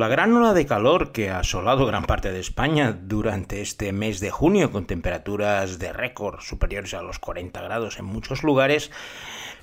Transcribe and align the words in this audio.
La 0.00 0.08
gran 0.08 0.54
de 0.54 0.64
calor 0.64 1.12
que 1.12 1.28
ha 1.28 1.40
asolado 1.40 1.84
gran 1.84 2.06
parte 2.06 2.32
de 2.32 2.40
España 2.40 2.96
durante 2.98 3.60
este 3.60 3.92
mes 3.92 4.18
de 4.18 4.30
junio, 4.30 4.72
con 4.72 4.86
temperaturas 4.86 5.78
de 5.78 5.92
récord 5.92 6.40
superiores 6.40 6.94
a 6.94 7.02
los 7.02 7.18
40 7.18 7.60
grados 7.60 7.98
en 7.98 8.06
muchos 8.06 8.42
lugares, 8.42 8.90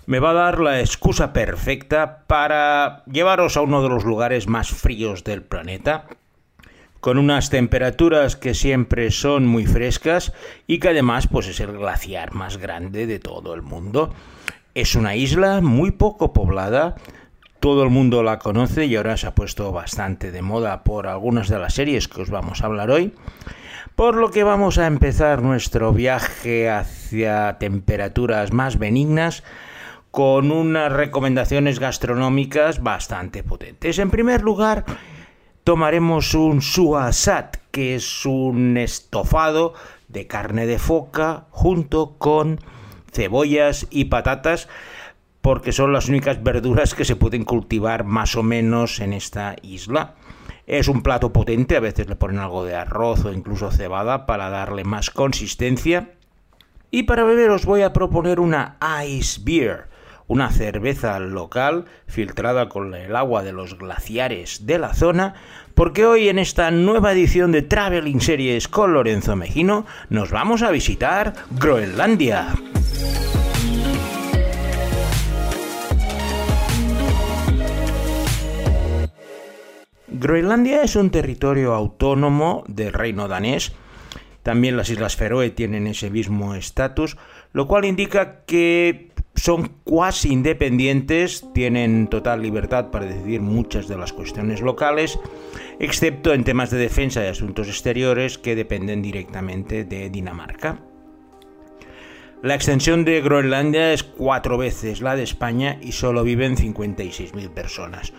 me 0.05 0.19
va 0.19 0.29
a 0.29 0.33
dar 0.33 0.59
la 0.59 0.79
excusa 0.79 1.33
perfecta 1.33 2.23
para 2.27 3.03
llevaros 3.05 3.57
a 3.57 3.61
uno 3.61 3.81
de 3.81 3.89
los 3.89 4.03
lugares 4.03 4.47
más 4.47 4.69
fríos 4.69 5.23
del 5.23 5.41
planeta, 5.41 6.05
con 6.99 7.17
unas 7.17 7.49
temperaturas 7.49 8.35
que 8.35 8.53
siempre 8.53 9.09
son 9.09 9.47
muy 9.47 9.65
frescas 9.65 10.33
y 10.67 10.77
que 10.77 10.89
además 10.89 11.25
pues 11.25 11.47
es 11.47 11.59
el 11.61 11.71
glaciar 11.71 12.35
más 12.35 12.57
grande 12.57 13.07
de 13.07 13.17
todo 13.17 13.55
el 13.55 13.63
mundo. 13.63 14.13
Es 14.75 14.93
una 14.93 15.15
isla 15.15 15.61
muy 15.61 15.89
poco 15.89 16.31
poblada, 16.31 16.93
todo 17.59 17.83
el 17.83 17.89
mundo 17.89 18.23
la 18.23 18.39
conoce 18.39 18.85
y 18.85 18.95
ahora 18.95 19.17
se 19.17 19.27
ha 19.27 19.35
puesto 19.35 19.71
bastante 19.71 20.31
de 20.31 20.41
moda 20.41 20.83
por 20.83 21.07
algunas 21.07 21.49
de 21.49 21.59
las 21.59 21.73
series 21.73 22.07
que 22.07 22.21
os 22.21 22.29
vamos 22.29 22.61
a 22.61 22.67
hablar 22.67 22.91
hoy. 22.91 23.13
Por 23.95 24.15
lo 24.15 24.29
que 24.29 24.43
vamos 24.43 24.77
a 24.77 24.85
empezar 24.85 25.41
nuestro 25.41 25.91
viaje 25.91 26.69
hacia 26.69 27.57
temperaturas 27.59 28.53
más 28.53 28.77
benignas 28.77 29.43
con 30.11 30.51
unas 30.51 30.91
recomendaciones 30.91 31.79
gastronómicas 31.79 32.81
bastante 32.81 33.43
potentes. 33.43 33.99
En 33.99 34.11
primer 34.11 34.41
lugar, 34.41 34.85
tomaremos 35.63 36.33
un 36.33 36.61
suasat, 36.61 37.57
que 37.71 37.95
es 37.95 38.25
un 38.25 38.77
estofado 38.77 39.73
de 40.07 40.27
carne 40.27 40.65
de 40.65 40.79
foca 40.79 41.45
junto 41.49 42.17
con 42.17 42.59
cebollas 43.11 43.87
y 43.89 44.05
patatas 44.05 44.67
porque 45.47 45.71
son 45.71 45.93
las 45.93 46.09
únicas 46.09 46.43
verduras 46.43 46.93
que 46.93 47.05
se 47.05 47.15
pueden 47.15 47.45
cultivar 47.45 48.03
más 48.03 48.35
o 48.35 48.43
menos 48.43 48.99
en 48.99 49.13
esta 49.13 49.55
isla. 49.61 50.15
Es 50.65 50.89
un 50.89 51.01
plato 51.01 51.31
potente, 51.31 51.77
a 51.77 51.79
veces 51.79 52.09
le 52.09 52.17
ponen 52.17 52.39
algo 52.39 52.65
de 52.65 52.75
arroz 52.75 53.23
o 53.23 53.31
incluso 53.31 53.71
cebada 53.71 54.25
para 54.25 54.49
darle 54.49 54.83
más 54.83 55.09
consistencia. 55.09 56.09
Y 56.91 57.03
para 57.03 57.23
beber 57.23 57.51
os 57.51 57.65
voy 57.65 57.81
a 57.81 57.93
proponer 57.93 58.41
una 58.41 58.75
Ice 59.07 59.39
Beer, 59.41 59.85
una 60.27 60.51
cerveza 60.51 61.17
local 61.21 61.85
filtrada 62.07 62.67
con 62.67 62.93
el 62.93 63.15
agua 63.15 63.41
de 63.41 63.53
los 63.53 63.77
glaciares 63.77 64.65
de 64.65 64.79
la 64.79 64.93
zona, 64.93 65.35
porque 65.75 66.05
hoy 66.05 66.27
en 66.27 66.39
esta 66.39 66.71
nueva 66.71 67.13
edición 67.13 67.53
de 67.53 67.61
Traveling 67.61 68.19
Series 68.19 68.67
con 68.67 68.91
Lorenzo 68.91 69.37
Mejino 69.37 69.85
nos 70.09 70.29
vamos 70.29 70.61
a 70.61 70.71
visitar 70.71 71.35
Groenlandia. 71.51 72.49
Groenlandia 80.19 80.81
es 80.81 80.95
un 80.95 81.11
territorio 81.11 81.75
autónomo 81.75 82.63
del 82.67 82.91
reino 82.91 83.27
danés. 83.27 83.73
También 84.41 84.75
las 84.75 84.89
Islas 84.89 85.15
Feroe 85.15 85.51
tienen 85.51 85.85
ese 85.85 86.09
mismo 86.09 86.55
estatus, 86.55 87.17
lo 87.53 87.67
cual 87.67 87.85
indica 87.85 88.43
que 88.45 89.11
son 89.35 89.73
cuasi 89.83 90.31
independientes, 90.33 91.45
tienen 91.53 92.07
total 92.07 92.41
libertad 92.41 92.89
para 92.89 93.05
decidir 93.05 93.41
muchas 93.41 93.87
de 93.87 93.97
las 93.97 94.11
cuestiones 94.11 94.61
locales, 94.61 95.19
excepto 95.79 96.33
en 96.33 96.43
temas 96.43 96.71
de 96.71 96.79
defensa 96.79 97.23
y 97.23 97.27
asuntos 97.27 97.67
exteriores 97.67 98.39
que 98.39 98.55
dependen 98.55 99.03
directamente 99.03 99.83
de 99.83 100.09
Dinamarca. 100.09 100.79
La 102.41 102.55
extensión 102.55 103.05
de 103.05 103.21
Groenlandia 103.21 103.93
es 103.93 104.03
cuatro 104.03 104.57
veces 104.57 105.01
la 105.01 105.15
de 105.15 105.23
España 105.23 105.77
y 105.81 105.91
solo 105.91 106.23
viven 106.23 106.55
56.000 106.55 107.49
personas. 107.49 108.13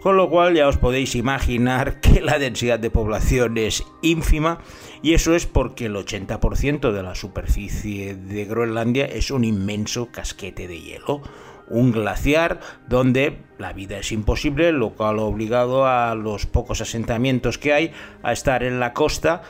Con 0.00 0.16
lo 0.16 0.30
cual 0.30 0.54
ya 0.54 0.68
os 0.68 0.76
podéis 0.76 1.14
imaginar 1.14 2.00
que 2.02 2.20
la 2.20 2.38
densidad 2.38 2.78
de 2.78 2.90
población 2.90 3.58
es 3.58 3.84
ínfima 4.02 4.58
y 5.02 5.14
eso 5.14 5.34
es 5.34 5.46
porque 5.46 5.86
el 5.86 5.96
80% 5.96 6.92
de 6.92 7.02
la 7.02 7.14
superficie 7.14 8.14
de 8.14 8.44
Groenlandia 8.44 9.06
es 9.06 9.30
un 9.30 9.44
inmenso 9.44 10.10
casquete 10.10 10.68
de 10.68 10.80
hielo, 10.80 11.22
un 11.68 11.92
glaciar 11.92 12.60
donde 12.88 13.38
la 13.58 13.72
vida 13.72 13.98
es 13.98 14.12
imposible, 14.12 14.72
lo 14.72 14.90
cual 14.90 15.18
ha 15.18 15.22
obligado 15.22 15.86
a 15.86 16.14
los 16.14 16.46
pocos 16.46 16.80
asentamientos 16.80 17.58
que 17.58 17.72
hay 17.72 17.92
a 18.22 18.32
estar 18.32 18.62
en 18.62 18.80
la 18.80 18.92
costa 18.92 19.42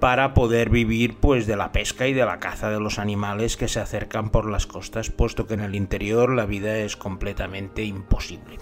para 0.00 0.34
poder 0.34 0.70
vivir 0.70 1.16
pues 1.16 1.46
de 1.46 1.56
la 1.56 1.72
pesca 1.72 2.06
y 2.06 2.12
de 2.12 2.26
la 2.26 2.38
caza 2.38 2.68
de 2.68 2.80
los 2.80 2.98
animales 2.98 3.56
que 3.56 3.68
se 3.68 3.80
acercan 3.80 4.30
por 4.30 4.50
las 4.50 4.66
costas, 4.66 5.10
puesto 5.10 5.46
que 5.46 5.54
en 5.54 5.60
el 5.60 5.74
interior 5.74 6.34
la 6.34 6.46
vida 6.46 6.76
es 6.78 6.96
completamente 6.96 7.84
imposible. 7.84 8.58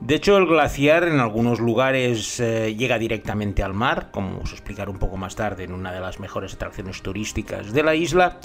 De 0.00 0.14
hecho, 0.14 0.36
el 0.36 0.46
glaciar 0.46 1.04
en 1.04 1.20
algunos 1.20 1.58
lugares 1.58 2.38
eh, 2.38 2.74
llega 2.76 2.98
directamente 2.98 3.62
al 3.62 3.72
mar, 3.72 4.10
como 4.10 4.40
os 4.40 4.52
explicaré 4.52 4.90
un 4.90 4.98
poco 4.98 5.16
más 5.16 5.36
tarde 5.36 5.64
en 5.64 5.72
una 5.72 5.92
de 5.92 6.00
las 6.00 6.20
mejores 6.20 6.54
atracciones 6.54 7.00
turísticas 7.00 7.72
de 7.72 7.82
la 7.82 7.94
isla, 7.94 8.38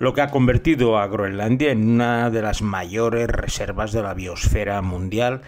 lo 0.00 0.12
que 0.12 0.20
ha 0.20 0.30
convertido 0.30 0.98
a 0.98 1.06
Groenlandia 1.06 1.70
en 1.70 1.88
una 1.88 2.28
de 2.30 2.42
las 2.42 2.60
mayores 2.60 3.28
reservas 3.28 3.92
de 3.92 4.02
la 4.02 4.14
biosfera 4.14 4.82
mundial 4.82 5.42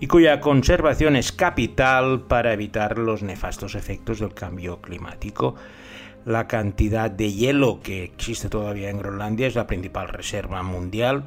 y 0.00 0.06
cuya 0.06 0.40
conservación 0.40 1.16
es 1.16 1.32
capital 1.32 2.22
para 2.28 2.52
evitar 2.52 2.98
los 2.98 3.22
nefastos 3.22 3.74
efectos 3.74 4.20
del 4.20 4.34
cambio 4.34 4.82
climático. 4.82 5.54
La 6.26 6.46
cantidad 6.46 7.10
de 7.10 7.32
hielo 7.32 7.80
que 7.82 8.04
existe 8.04 8.50
todavía 8.50 8.90
en 8.90 8.98
Groenlandia 8.98 9.46
es 9.46 9.54
la 9.54 9.66
principal 9.66 10.08
reserva 10.08 10.62
mundial 10.62 11.24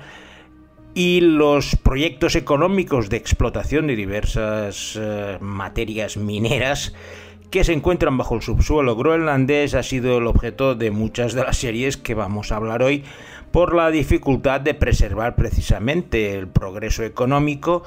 y 0.93 1.21
los 1.21 1.75
proyectos 1.75 2.35
económicos 2.35 3.09
de 3.09 3.17
explotación 3.17 3.87
de 3.87 3.95
diversas 3.95 4.97
eh, 4.99 5.37
materias 5.39 6.17
mineras 6.17 6.93
que 7.51 7.63
se 7.63 7.73
encuentran 7.73 8.17
bajo 8.17 8.35
el 8.35 8.41
subsuelo 8.41 8.95
groenlandés 8.95 9.73
ha 9.73 9.83
sido 9.83 10.19
el 10.19 10.27
objeto 10.27 10.75
de 10.75 10.91
muchas 10.91 11.33
de 11.33 11.43
las 11.43 11.57
series 11.57 11.97
que 11.97 12.13
vamos 12.13 12.51
a 12.51 12.57
hablar 12.57 12.83
hoy 12.83 13.03
por 13.51 13.73
la 13.73 13.89
dificultad 13.89 14.61
de 14.61 14.75
preservar 14.75 15.35
precisamente 15.35 16.37
el 16.37 16.47
progreso 16.47 17.03
económico 17.03 17.83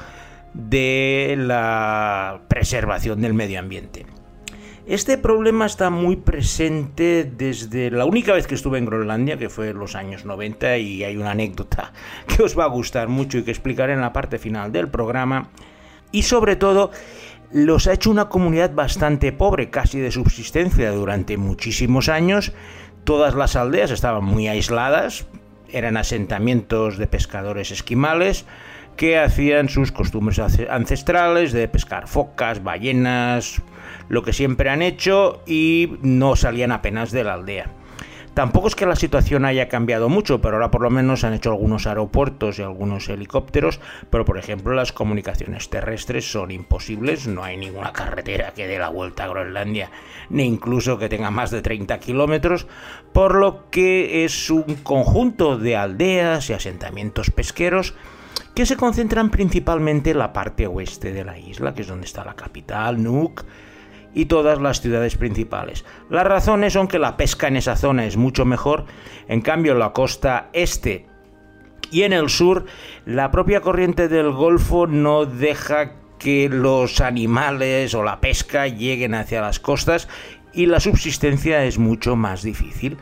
de 0.55 1.37
la 1.39 2.41
preservación 2.49 3.21
del 3.21 3.35
medio 3.35 3.61
ambiente. 3.61 4.05
Este 4.87 5.17
problema 5.17 5.67
está 5.67 5.91
muy 5.91 6.17
presente 6.17 7.31
desde 7.37 7.89
la 7.93 8.05
única 8.05 8.33
vez 8.33 8.49
que 8.49 8.57
estuve 8.57 8.79
en 8.79 8.87
Groenlandia, 8.87 9.39
que 9.39 9.49
fue 9.49 9.71
en 9.71 9.79
los 9.79 9.95
años 9.95 10.25
90, 10.25 10.79
y 10.79 11.05
hay 11.05 11.17
una 11.17 11.31
anécdota 11.31 11.93
que 12.27 12.43
os 12.43 12.59
va 12.59 12.65
a 12.65 12.69
gustar 12.69 13.07
mucho 13.07 13.39
y 13.39 13.45
que 13.45 13.53
explicaré 13.53 13.93
en 13.93 14.01
la 14.01 14.13
parte 14.13 14.41
final 14.41 14.73
del 14.73 14.89
programa. 14.89 15.51
Y 16.11 16.25
sobre 16.25 16.57
todo, 16.57 16.91
los 17.53 17.87
ha 17.87 17.93
hecho 17.93 18.11
una 18.11 18.29
comunidad 18.29 18.75
bastante 18.75 19.31
pobre, 19.31 19.71
casi 19.71 20.01
de 20.01 20.11
subsistencia 20.11 20.91
durante 20.91 21.37
muchísimos 21.37 22.09
años. 22.09 22.53
Todas 23.05 23.37
las 23.37 23.55
aldeas 23.55 23.93
estaban 23.93 24.25
muy 24.25 24.49
aisladas, 24.49 25.27
eran 25.69 25.97
asentamientos 25.97 26.99
de 26.99 27.07
pescadores 27.07 27.71
esquimales, 27.71 28.47
que 28.97 29.17
hacían 29.17 29.69
sus 29.69 29.93
costumbres 29.93 30.41
ancestrales 30.41 31.53
de 31.53 31.69
pescar 31.69 32.09
focas, 32.09 32.65
ballenas, 32.65 33.63
lo 34.09 34.23
que 34.23 34.33
siempre 34.33 34.71
han 34.71 34.83
hecho 34.83 35.43
y 35.47 35.99
no 36.03 36.37
salían 36.37 36.73
apenas 36.73 37.13
de 37.13 37.25
la 37.25 37.35
aldea. 37.35 37.71
Tampoco 38.35 38.69
es 38.69 38.75
que 38.75 38.87
la 38.87 38.97
situación 38.97 39.45
haya 39.45 39.69
cambiado 39.69 40.09
mucho, 40.09 40.41
pero 40.41 40.57
ahora 40.57 40.71
por 40.71 40.81
lo 40.81 40.89
menos 40.89 41.23
han 41.23 41.35
hecho 41.35 41.51
algunos 41.51 41.87
aeropuertos 41.87 42.59
y 42.59 42.63
algunos 42.63 43.07
helicópteros, 43.11 43.79
pero 44.09 44.25
por 44.25 44.39
ejemplo 44.39 44.73
las 44.73 44.93
comunicaciones 44.93 45.69
terrestres 45.69 46.33
son 46.33 46.51
imposibles, 46.51 47.27
no 47.27 47.45
hay 47.45 47.59
ninguna 47.59 47.93
carretera 47.93 48.55
que 48.55 48.67
dé 48.67 48.79
la 48.79 48.89
vuelta 48.89 49.25
a 49.25 49.29
Groenlandia, 49.29 49.91
ni 50.31 50.45
incluso 50.45 50.97
que 50.97 51.11
tenga 51.11 51.31
más 51.31 51.51
de 51.51 51.61
30 51.61 51.99
kilómetros, 51.99 52.67
por 53.13 53.35
lo 53.35 53.69
que 53.71 54.25
es 54.25 54.49
un 54.49 54.77
conjunto 54.83 55.59
de 55.59 55.77
aldeas 55.77 56.49
y 56.49 56.55
asentamientos 56.55 57.31
pesqueros 57.31 57.95
que 58.55 58.65
se 58.65 58.79
concentran 58.79 59.31
principalmente 59.31 60.13
en 60.13 60.19
la 60.19 60.33
parte 60.33 60.67
oeste 60.67 61.13
de 61.13 61.25
la 61.25 61.39
isla, 61.39 61.75
que 61.75 61.83
es 61.83 61.89
donde 61.89 62.07
está 62.07 62.25
la 62.25 62.35
capital, 62.35 63.03
Nuuk, 63.03 63.45
y 64.15 64.27
todas 64.27 64.61
las 64.61 64.81
ciudades 64.81 65.17
principales. 65.17 65.85
Las 66.11 66.27
razones 66.27 66.73
son 66.75 66.89
que 66.89 66.99
la 66.99 67.17
pesca 67.17 67.49
en 67.49 67.57
esa 67.57 67.77
zona 67.77 68.07
es 68.07 68.17
mucho 68.17 68.45
mejor, 68.45 68.85
en 69.29 69.41
cambio 69.41 69.73
en 69.73 69.79
la 69.79 69.93
costa 69.93 70.49
este 70.53 71.07
y 71.91 72.03
en 72.03 72.13
el 72.13 72.29
sur 72.31 72.65
la 73.05 73.31
propia 73.31 73.61
corriente 73.61 74.09
del 74.09 74.33
Golfo 74.33 74.87
no 74.87 75.27
deja 75.27 75.93
que 76.19 76.49
los 76.49 77.01
animales 77.01 77.95
o 77.95 78.03
la 78.03 78.21
pesca 78.21 78.67
lleguen 78.69 79.15
hacia 79.15 79.41
las 79.41 79.59
costas 79.59 80.09
y 80.53 80.67
la 80.67 80.81
subsistencia 80.81 81.65
es 81.65 81.79
mucho 81.79 82.17
más 82.17 82.43
difícil. 82.43 82.99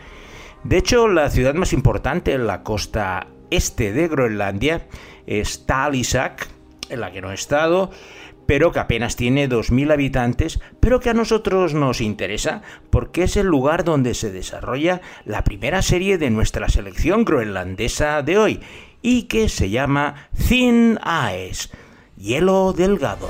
De 0.64 0.78
hecho, 0.78 1.08
la 1.08 1.30
ciudad 1.30 1.54
más 1.54 1.72
importante 1.72 2.32
en 2.32 2.46
la 2.46 2.62
costa 2.62 3.26
este 3.50 3.92
de 3.92 4.08
Groenlandia 4.08 4.86
es 5.26 5.66
Talisak, 5.66 6.48
en 6.88 7.00
la 7.00 7.12
que 7.12 7.20
no 7.20 7.30
he 7.30 7.34
estado, 7.34 7.90
pero 8.50 8.72
que 8.72 8.80
apenas 8.80 9.14
tiene 9.14 9.48
2.000 9.48 9.92
habitantes, 9.92 10.58
pero 10.80 10.98
que 10.98 11.10
a 11.10 11.14
nosotros 11.14 11.72
nos 11.72 12.00
interesa 12.00 12.62
porque 12.90 13.22
es 13.22 13.36
el 13.36 13.46
lugar 13.46 13.84
donde 13.84 14.12
se 14.12 14.32
desarrolla 14.32 15.02
la 15.24 15.44
primera 15.44 15.82
serie 15.82 16.18
de 16.18 16.30
nuestra 16.30 16.68
selección 16.68 17.24
groenlandesa 17.24 18.22
de 18.22 18.38
hoy 18.38 18.60
y 19.02 19.28
que 19.28 19.48
se 19.48 19.70
llama 19.70 20.28
Thin 20.48 20.98
Ice, 21.48 21.68
hielo 22.16 22.72
delgado. 22.72 23.28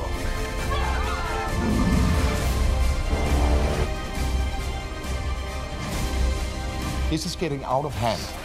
This 7.11 7.27
is 7.27 7.37
getting 7.37 7.63
out 7.65 7.85
of 7.85 7.95
hand. 8.03 8.40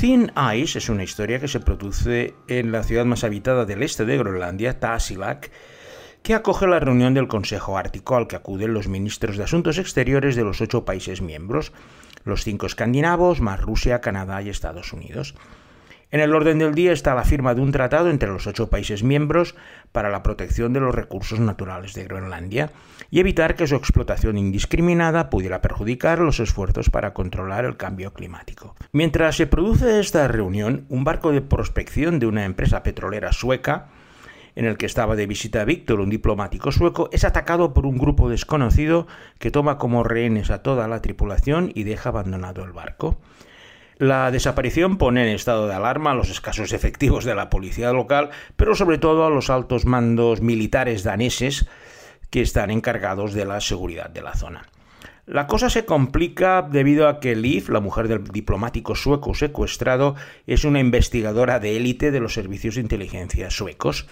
Thin 0.00 0.30
Ice 0.54 0.78
es 0.78 0.88
una 0.90 1.02
historia 1.02 1.40
que 1.40 1.48
se 1.48 1.58
produce 1.58 2.36
en 2.46 2.70
la 2.70 2.84
ciudad 2.84 3.04
más 3.04 3.24
habitada 3.24 3.64
del 3.64 3.82
este 3.82 4.04
de 4.04 4.16
Groenlandia, 4.16 4.78
Tasiilaq, 4.78 5.50
que 6.22 6.34
acoge 6.34 6.68
la 6.68 6.78
reunión 6.78 7.14
del 7.14 7.26
Consejo 7.26 7.76
Ártico 7.76 8.14
al 8.14 8.28
que 8.28 8.36
acuden 8.36 8.74
los 8.74 8.86
ministros 8.86 9.36
de 9.36 9.42
Asuntos 9.42 9.76
Exteriores 9.76 10.36
de 10.36 10.44
los 10.44 10.60
ocho 10.60 10.84
países 10.84 11.20
miembros, 11.20 11.72
los 12.22 12.44
cinco 12.44 12.66
escandinavos, 12.66 13.40
más 13.40 13.60
Rusia, 13.60 14.00
Canadá 14.00 14.40
y 14.40 14.50
Estados 14.50 14.92
Unidos. 14.92 15.34
En 16.10 16.20
el 16.20 16.34
orden 16.34 16.58
del 16.58 16.74
día 16.74 16.92
está 16.92 17.14
la 17.14 17.24
firma 17.24 17.54
de 17.54 17.60
un 17.60 17.70
tratado 17.70 18.08
entre 18.08 18.30
los 18.30 18.46
ocho 18.46 18.70
países 18.70 19.02
miembros 19.02 19.54
para 19.92 20.08
la 20.08 20.22
protección 20.22 20.72
de 20.72 20.80
los 20.80 20.94
recursos 20.94 21.38
naturales 21.38 21.92
de 21.92 22.04
Groenlandia 22.04 22.70
y 23.10 23.20
evitar 23.20 23.56
que 23.56 23.66
su 23.66 23.76
explotación 23.76 24.38
indiscriminada 24.38 25.28
pudiera 25.28 25.60
perjudicar 25.60 26.20
los 26.20 26.40
esfuerzos 26.40 26.88
para 26.88 27.12
controlar 27.12 27.66
el 27.66 27.76
cambio 27.76 28.14
climático. 28.14 28.74
Mientras 28.92 29.36
se 29.36 29.46
produce 29.46 30.00
esta 30.00 30.26
reunión, 30.28 30.86
un 30.88 31.04
barco 31.04 31.30
de 31.30 31.42
prospección 31.42 32.18
de 32.18 32.26
una 32.26 32.46
empresa 32.46 32.82
petrolera 32.82 33.32
sueca 33.32 33.88
en 34.56 34.64
el 34.64 34.78
que 34.78 34.86
estaba 34.86 35.14
de 35.14 35.26
visita 35.26 35.64
Víctor, 35.64 36.00
un 36.00 36.08
diplomático 36.08 36.72
sueco, 36.72 37.10
es 37.12 37.24
atacado 37.24 37.74
por 37.74 37.84
un 37.84 37.98
grupo 37.98 38.30
desconocido 38.30 39.06
que 39.38 39.50
toma 39.50 39.76
como 39.76 40.04
rehenes 40.04 40.50
a 40.50 40.62
toda 40.62 40.88
la 40.88 41.02
tripulación 41.02 41.70
y 41.74 41.84
deja 41.84 42.08
abandonado 42.08 42.64
el 42.64 42.72
barco. 42.72 43.18
La 43.98 44.30
desaparición 44.30 44.96
pone 44.96 45.22
en 45.22 45.34
estado 45.34 45.66
de 45.66 45.74
alarma 45.74 46.12
a 46.12 46.14
los 46.14 46.30
escasos 46.30 46.72
efectivos 46.72 47.24
de 47.24 47.34
la 47.34 47.50
policía 47.50 47.92
local, 47.92 48.30
pero 48.54 48.76
sobre 48.76 48.98
todo 48.98 49.26
a 49.26 49.30
los 49.30 49.50
altos 49.50 49.86
mandos 49.86 50.40
militares 50.40 51.02
daneses 51.02 51.66
que 52.30 52.40
están 52.40 52.70
encargados 52.70 53.34
de 53.34 53.44
la 53.44 53.60
seguridad 53.60 54.08
de 54.08 54.22
la 54.22 54.34
zona. 54.34 54.68
La 55.26 55.48
cosa 55.48 55.68
se 55.68 55.84
complica 55.84 56.62
debido 56.62 57.08
a 57.08 57.18
que 57.18 57.34
Liv, 57.34 57.70
la 57.70 57.80
mujer 57.80 58.06
del 58.06 58.22
diplomático 58.24 58.94
sueco 58.94 59.34
secuestrado, 59.34 60.14
es 60.46 60.64
una 60.64 60.78
investigadora 60.78 61.58
de 61.58 61.76
élite 61.76 62.12
de 62.12 62.20
los 62.20 62.34
servicios 62.34 62.76
de 62.76 62.82
inteligencia 62.82 63.50
suecos. 63.50 64.06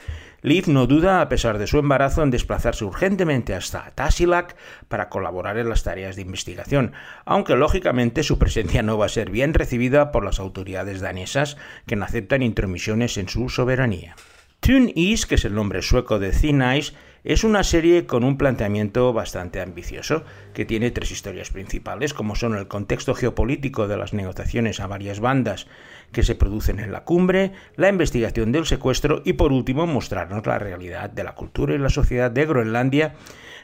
Liv 0.46 0.68
no 0.68 0.86
duda, 0.86 1.22
a 1.22 1.28
pesar 1.28 1.58
de 1.58 1.66
su 1.66 1.76
embarazo, 1.76 2.22
en 2.22 2.30
desplazarse 2.30 2.84
urgentemente 2.84 3.52
hasta 3.52 3.90
Tasiilaq 3.96 4.54
para 4.86 5.08
colaborar 5.08 5.58
en 5.58 5.68
las 5.68 5.82
tareas 5.82 6.14
de 6.14 6.22
investigación, 6.22 6.92
aunque 7.24 7.56
lógicamente 7.56 8.22
su 8.22 8.38
presencia 8.38 8.84
no 8.84 8.96
va 8.96 9.06
a 9.06 9.08
ser 9.08 9.28
bien 9.28 9.54
recibida 9.54 10.12
por 10.12 10.24
las 10.24 10.38
autoridades 10.38 11.00
danesas, 11.00 11.56
que 11.88 11.96
no 11.96 12.04
aceptan 12.04 12.42
intromisiones 12.42 13.16
en 13.16 13.28
su 13.28 13.48
soberanía. 13.48 14.14
Tune 14.60 14.92
East, 14.94 15.24
que 15.24 15.34
es 15.34 15.44
el 15.44 15.52
nombre 15.56 15.82
sueco 15.82 16.20
de 16.20 16.30
Thin 16.30 16.62
Ice, 16.76 16.92
es 17.26 17.42
una 17.42 17.64
serie 17.64 18.06
con 18.06 18.22
un 18.22 18.38
planteamiento 18.38 19.12
bastante 19.12 19.60
ambicioso, 19.60 20.22
que 20.54 20.64
tiene 20.64 20.92
tres 20.92 21.10
historias 21.10 21.50
principales, 21.50 22.14
como 22.14 22.36
son 22.36 22.56
el 22.56 22.68
contexto 22.68 23.14
geopolítico 23.14 23.88
de 23.88 23.96
las 23.96 24.14
negociaciones 24.14 24.78
a 24.78 24.86
varias 24.86 25.18
bandas 25.18 25.66
que 26.12 26.22
se 26.22 26.36
producen 26.36 26.78
en 26.78 26.92
la 26.92 27.02
cumbre, 27.02 27.50
la 27.74 27.88
investigación 27.88 28.52
del 28.52 28.64
secuestro 28.64 29.22
y 29.24 29.32
por 29.32 29.52
último 29.52 29.88
mostrarnos 29.88 30.46
la 30.46 30.60
realidad 30.60 31.10
de 31.10 31.24
la 31.24 31.34
cultura 31.34 31.74
y 31.74 31.78
la 31.78 31.90
sociedad 31.90 32.30
de 32.30 32.46
Groenlandia, 32.46 33.14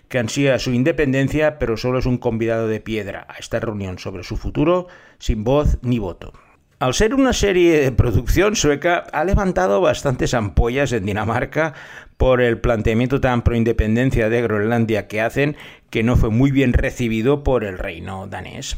que 0.08 0.18
ansía 0.18 0.58
su 0.58 0.72
independencia 0.72 1.60
pero 1.60 1.76
solo 1.76 2.00
es 2.00 2.06
un 2.06 2.18
convidado 2.18 2.66
de 2.66 2.80
piedra 2.80 3.28
a 3.28 3.38
esta 3.38 3.60
reunión 3.60 4.00
sobre 4.00 4.24
su 4.24 4.36
futuro 4.36 4.88
sin 5.18 5.44
voz 5.44 5.78
ni 5.82 6.00
voto. 6.00 6.32
Al 6.82 6.94
ser 6.94 7.14
una 7.14 7.32
serie 7.32 7.80
de 7.80 7.92
producción 7.92 8.56
sueca, 8.56 9.04
ha 9.12 9.22
levantado 9.22 9.80
bastantes 9.80 10.34
ampollas 10.34 10.90
en 10.90 11.06
Dinamarca 11.06 11.74
por 12.22 12.40
el 12.40 12.60
planteamiento 12.60 13.20
tan 13.20 13.42
pro 13.42 13.56
independencia 13.56 14.28
de 14.28 14.42
Groenlandia 14.42 15.08
que 15.08 15.20
hacen, 15.20 15.56
que 15.90 16.04
no 16.04 16.14
fue 16.14 16.30
muy 16.30 16.52
bien 16.52 16.72
recibido 16.72 17.42
por 17.42 17.64
el 17.64 17.78
reino 17.78 18.28
danés. 18.28 18.76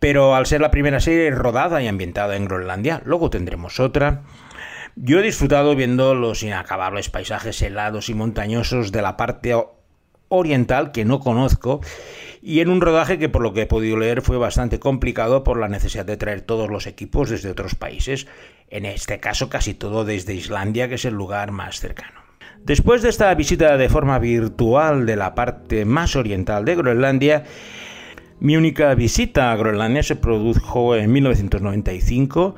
Pero 0.00 0.34
al 0.34 0.44
ser 0.44 0.60
la 0.60 0.72
primera 0.72 0.98
serie 0.98 1.30
rodada 1.30 1.80
y 1.80 1.86
ambientada 1.86 2.34
en 2.34 2.46
Groenlandia, 2.46 3.00
luego 3.04 3.30
tendremos 3.30 3.78
otra. 3.78 4.24
Yo 4.96 5.20
he 5.20 5.22
disfrutado 5.22 5.76
viendo 5.76 6.16
los 6.16 6.42
inacabables 6.42 7.08
paisajes 7.08 7.62
helados 7.62 8.08
y 8.08 8.14
montañosos 8.14 8.90
de 8.90 9.02
la 9.02 9.16
parte 9.16 9.54
oriental 10.28 10.90
que 10.90 11.04
no 11.04 11.20
conozco 11.20 11.82
y 12.42 12.58
en 12.58 12.68
un 12.68 12.80
rodaje 12.80 13.16
que 13.16 13.28
por 13.28 13.42
lo 13.42 13.52
que 13.52 13.62
he 13.62 13.66
podido 13.66 13.96
leer 13.96 14.22
fue 14.22 14.38
bastante 14.38 14.80
complicado 14.80 15.44
por 15.44 15.60
la 15.60 15.68
necesidad 15.68 16.04
de 16.04 16.16
traer 16.16 16.40
todos 16.40 16.68
los 16.68 16.88
equipos 16.88 17.30
desde 17.30 17.52
otros 17.52 17.76
países, 17.76 18.26
en 18.70 18.86
este 18.86 19.20
caso 19.20 19.48
casi 19.48 19.72
todo 19.72 20.04
desde 20.04 20.34
Islandia, 20.34 20.88
que 20.88 20.96
es 20.96 21.04
el 21.04 21.14
lugar 21.14 21.52
más 21.52 21.78
cercano. 21.78 22.23
Después 22.64 23.02
de 23.02 23.10
esta 23.10 23.34
visita 23.34 23.76
de 23.76 23.90
forma 23.90 24.18
virtual 24.18 25.04
de 25.04 25.16
la 25.16 25.34
parte 25.34 25.84
más 25.84 26.16
oriental 26.16 26.64
de 26.64 26.74
Groenlandia, 26.74 27.44
mi 28.40 28.56
única 28.56 28.94
visita 28.94 29.52
a 29.52 29.56
Groenlandia 29.56 30.02
se 30.02 30.16
produjo 30.16 30.96
en 30.96 31.12
1995 31.12 32.54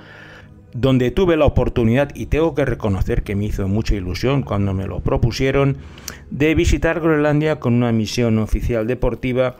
donde 0.73 1.11
tuve 1.11 1.37
la 1.37 1.47
oportunidad, 1.47 2.11
y 2.15 2.27
tengo 2.27 2.55
que 2.55 2.67
reconocer 2.67 3.23
que 3.23 3.35
me 3.35 3.47
hizo 3.47 3.67
mucha 3.67 3.95
ilusión 3.95 4.43
cuando 4.43 4.75
me 4.75 4.87
lo 4.87 5.01
propusieron, 5.01 5.79
de 6.31 6.55
visitar 6.55 7.01
Groenlandia 7.01 7.59
con 7.59 7.75
una 7.75 7.93
misión 7.93 8.39
oficial 8.39 8.87
deportiva 8.87 9.57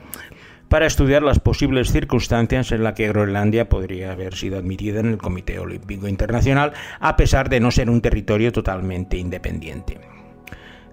para 0.69 0.85
estudiar 0.85 1.23
las 1.23 1.39
posibles 1.39 1.91
circunstancias 1.91 2.71
en 2.71 2.83
las 2.83 2.93
que 2.93 3.07
Groenlandia 3.07 3.67
podría 3.67 4.11
haber 4.11 4.35
sido 4.35 4.59
admitida 4.59 4.99
en 4.99 5.07
el 5.07 5.17
Comité 5.17 5.59
Olímpico 5.59 6.07
Internacional, 6.07 6.71
a 6.99 7.17
pesar 7.17 7.49
de 7.49 7.59
no 7.59 7.71
ser 7.71 7.89
un 7.89 8.01
territorio 8.01 8.51
totalmente 8.51 9.17
independiente. 9.17 10.16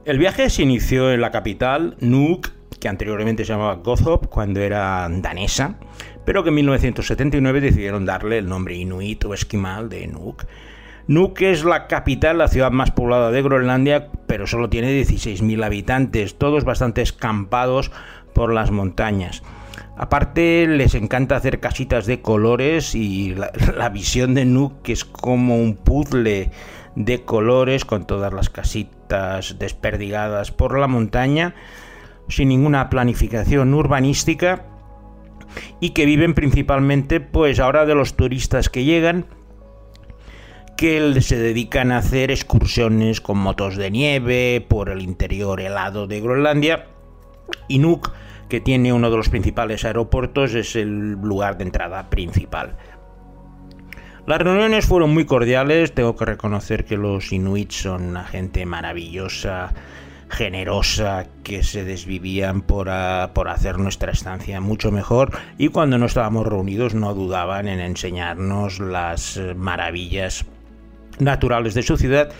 El 0.04 0.18
viaje 0.18 0.50
se 0.50 0.62
inició 0.62 1.10
en 1.12 1.22
la 1.22 1.30
capital, 1.30 1.96
Nuuk, 1.98 2.50
que 2.78 2.88
anteriormente 2.88 3.46
se 3.46 3.54
llamaba 3.54 3.76
Gothop, 3.76 4.26
cuando 4.26 4.60
era 4.60 5.08
danesa, 5.10 5.78
pero 6.26 6.42
que 6.42 6.50
en 6.50 6.56
1979 6.56 7.62
decidieron 7.62 8.04
darle 8.04 8.36
el 8.36 8.46
nombre 8.46 8.74
inuit 8.74 9.24
o 9.24 9.32
esquimal 9.32 9.88
de 9.88 10.06
Nuuk. 10.06 10.44
Nuuk 11.06 11.40
es 11.40 11.64
la 11.64 11.86
capital, 11.86 12.36
la 12.36 12.48
ciudad 12.48 12.70
más 12.70 12.90
poblada 12.90 13.30
de 13.30 13.40
Groenlandia, 13.40 14.10
pero 14.26 14.46
solo 14.46 14.68
tiene 14.68 14.92
16.000 14.92 15.64
habitantes, 15.64 16.36
todos 16.36 16.64
bastante 16.64 17.00
escampados 17.00 17.90
por 18.34 18.52
las 18.52 18.70
montañas. 18.70 19.42
Aparte 19.96 20.66
les 20.66 20.94
encanta 20.94 21.36
hacer 21.36 21.60
casitas 21.60 22.04
de 22.04 22.20
colores 22.20 22.94
y 22.94 23.34
la, 23.34 23.50
la 23.74 23.88
visión 23.88 24.34
de 24.34 24.44
Nuuk 24.44 24.86
es 24.90 25.06
como 25.06 25.56
un 25.56 25.76
puzzle 25.76 26.50
de 26.96 27.24
colores 27.24 27.84
con 27.84 28.06
todas 28.06 28.32
las 28.32 28.50
casitas 28.50 29.58
desperdigadas 29.58 30.52
por 30.52 30.78
la 30.78 30.86
montaña, 30.86 31.54
sin 32.28 32.48
ninguna 32.48 32.88
planificación 32.90 33.74
urbanística 33.74 34.66
y 35.80 35.90
que 35.90 36.06
viven 36.06 36.34
principalmente 36.34 37.20
pues 37.20 37.60
ahora 37.60 37.86
de 37.86 37.94
los 37.94 38.14
turistas 38.14 38.68
que 38.68 38.84
llegan 38.84 39.26
que 40.76 41.20
se 41.20 41.38
dedican 41.38 41.92
a 41.92 41.98
hacer 41.98 42.30
excursiones 42.30 43.20
con 43.20 43.38
motos 43.38 43.76
de 43.76 43.90
nieve 43.90 44.64
por 44.68 44.88
el 44.88 45.02
interior 45.02 45.60
helado 45.60 46.06
de 46.06 46.20
Groenlandia 46.20 46.86
y 47.68 47.78
Nuuk 47.78 48.10
que 48.48 48.60
tiene 48.60 48.92
uno 48.92 49.10
de 49.10 49.16
los 49.16 49.28
principales 49.28 49.84
aeropuertos 49.84 50.54
es 50.54 50.76
el 50.76 51.12
lugar 51.12 51.56
de 51.56 51.64
entrada 51.64 52.10
principal. 52.10 52.76
Las 54.26 54.40
reuniones 54.40 54.86
fueron 54.86 55.12
muy 55.12 55.26
cordiales, 55.26 55.92
tengo 55.92 56.16
que 56.16 56.24
reconocer 56.24 56.86
que 56.86 56.96
los 56.96 57.30
inuits 57.30 57.82
son 57.82 58.04
una 58.04 58.24
gente 58.24 58.64
maravillosa, 58.64 59.74
generosa 60.30 61.26
que 61.42 61.62
se 61.62 61.84
desvivían 61.84 62.62
por, 62.62 62.88
por, 63.34 63.48
hacer 63.48 63.78
nuestra 63.78 64.12
estancia 64.12 64.62
mucho 64.62 64.90
mejor 64.90 65.30
y 65.58 65.68
cuando 65.68 65.98
no 65.98 66.06
estábamos 66.06 66.46
reunidos 66.46 66.94
no 66.94 67.12
dudaban 67.12 67.68
en 67.68 67.80
enseñarnos 67.80 68.80
las 68.80 69.38
maravillas 69.56 70.46
naturales 71.18 71.74
de 71.74 71.82
su 71.82 71.98
ciudad, 71.98 72.32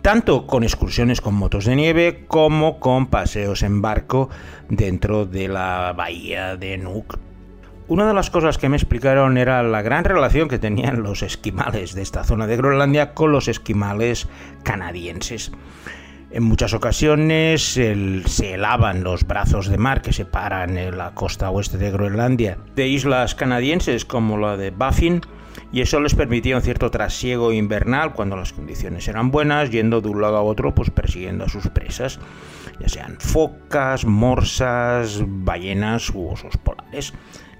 tanto 0.00 0.46
con 0.46 0.62
excursiones 0.62 1.20
con 1.20 1.34
motos 1.34 1.66
de 1.66 1.76
nieve 1.76 2.24
como 2.26 2.80
con 2.80 3.06
paseos 3.06 3.62
en 3.62 3.82
barco 3.82 4.30
dentro 4.70 5.26
de 5.26 5.48
la 5.48 5.92
bahía 5.94 6.56
de 6.56 6.78
Nuuk. 6.78 7.27
Una 7.88 8.06
de 8.06 8.12
las 8.12 8.28
cosas 8.28 8.58
que 8.58 8.68
me 8.68 8.76
explicaron 8.76 9.38
era 9.38 9.62
la 9.62 9.80
gran 9.80 10.04
relación 10.04 10.46
que 10.46 10.58
tenían 10.58 11.02
los 11.02 11.22
esquimales 11.22 11.94
de 11.94 12.02
esta 12.02 12.22
zona 12.22 12.46
de 12.46 12.58
Groenlandia 12.58 13.14
con 13.14 13.32
los 13.32 13.48
esquimales 13.48 14.28
canadienses. 14.62 15.52
En 16.30 16.42
muchas 16.42 16.74
ocasiones 16.74 17.62
se 17.62 18.52
helaban 18.52 19.02
los 19.04 19.26
brazos 19.26 19.68
de 19.68 19.78
mar 19.78 20.02
que 20.02 20.12
separan 20.12 20.98
la 20.98 21.14
costa 21.14 21.48
oeste 21.48 21.78
de 21.78 21.90
Groenlandia 21.90 22.58
de 22.76 22.88
islas 22.88 23.34
canadienses 23.34 24.04
como 24.04 24.36
la 24.36 24.58
de 24.58 24.70
Baffin 24.70 25.22
y 25.72 25.80
eso 25.80 25.98
les 25.98 26.14
permitía 26.14 26.56
un 26.56 26.62
cierto 26.62 26.90
trasiego 26.90 27.54
invernal 27.54 28.12
cuando 28.12 28.36
las 28.36 28.52
condiciones 28.52 29.08
eran 29.08 29.30
buenas, 29.30 29.70
yendo 29.70 30.02
de 30.02 30.08
un 30.08 30.20
lado 30.20 30.36
a 30.36 30.42
otro 30.42 30.74
pues 30.74 30.90
persiguiendo 30.90 31.44
a 31.44 31.48
sus 31.48 31.68
presas, 31.68 32.20
ya 32.80 32.88
sean 32.88 33.16
focas, 33.18 34.04
morsas, 34.04 35.22
ballenas 35.26 36.10
u 36.10 36.28
osos 36.28 36.58
polares, 36.58 37.14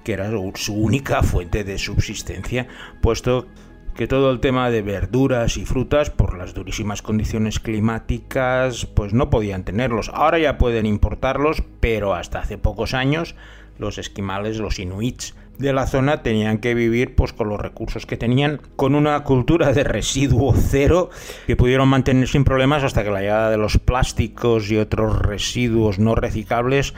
que 0.08 0.14
era 0.14 0.30
su 0.54 0.72
única 0.72 1.22
fuente 1.22 1.64
de 1.64 1.76
subsistencia, 1.76 2.66
puesto 3.02 3.46
que 3.94 4.06
todo 4.06 4.30
el 4.30 4.40
tema 4.40 4.70
de 4.70 4.80
verduras 4.80 5.58
y 5.58 5.66
frutas, 5.66 6.08
por 6.08 6.38
las 6.38 6.54
durísimas 6.54 7.02
condiciones 7.02 7.60
climáticas, 7.60 8.86
pues 8.86 9.12
no 9.12 9.28
podían 9.28 9.64
tenerlos. 9.64 10.10
Ahora 10.14 10.38
ya 10.38 10.56
pueden 10.56 10.86
importarlos, 10.86 11.62
pero 11.80 12.14
hasta 12.14 12.38
hace 12.38 12.56
pocos 12.56 12.94
años 12.94 13.34
los 13.76 13.98
esquimales, 13.98 14.56
los 14.56 14.78
inuits 14.78 15.34
de 15.58 15.72
la 15.72 15.86
zona 15.86 16.22
tenían 16.22 16.58
que 16.58 16.74
vivir 16.74 17.14
pues 17.14 17.32
con 17.32 17.48
los 17.48 17.60
recursos 17.60 18.06
que 18.06 18.16
tenían, 18.16 18.60
con 18.76 18.94
una 18.94 19.24
cultura 19.24 19.72
de 19.72 19.84
residuo 19.84 20.54
cero 20.56 21.10
que 21.46 21.56
pudieron 21.56 21.88
mantener 21.88 22.28
sin 22.28 22.44
problemas 22.44 22.84
hasta 22.84 23.04
que 23.04 23.10
la 23.10 23.20
llegada 23.20 23.50
de 23.50 23.58
los 23.58 23.76
plásticos 23.78 24.70
y 24.70 24.78
otros 24.78 25.18
residuos 25.18 25.98
no 25.98 26.14
reciclables 26.14 26.94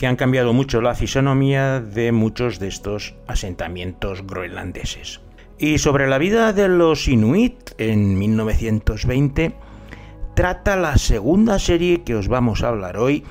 que 0.00 0.06
han 0.06 0.16
cambiado 0.16 0.54
mucho 0.54 0.80
la 0.80 0.94
fisonomía 0.94 1.78
de 1.78 2.10
muchos 2.10 2.58
de 2.58 2.68
estos 2.68 3.14
asentamientos 3.26 4.26
groenlandeses. 4.26 5.20
Y 5.58 5.76
sobre 5.76 6.08
la 6.08 6.16
vida 6.16 6.54
de 6.54 6.68
los 6.68 7.06
Inuit 7.06 7.72
en 7.76 8.18
1920 8.18 9.54
trata 10.34 10.76
la 10.76 10.96
segunda 10.96 11.58
serie 11.58 12.02
que 12.02 12.14
os 12.14 12.28
vamos 12.28 12.62
a 12.62 12.68
hablar 12.68 12.96
hoy. 12.96 13.24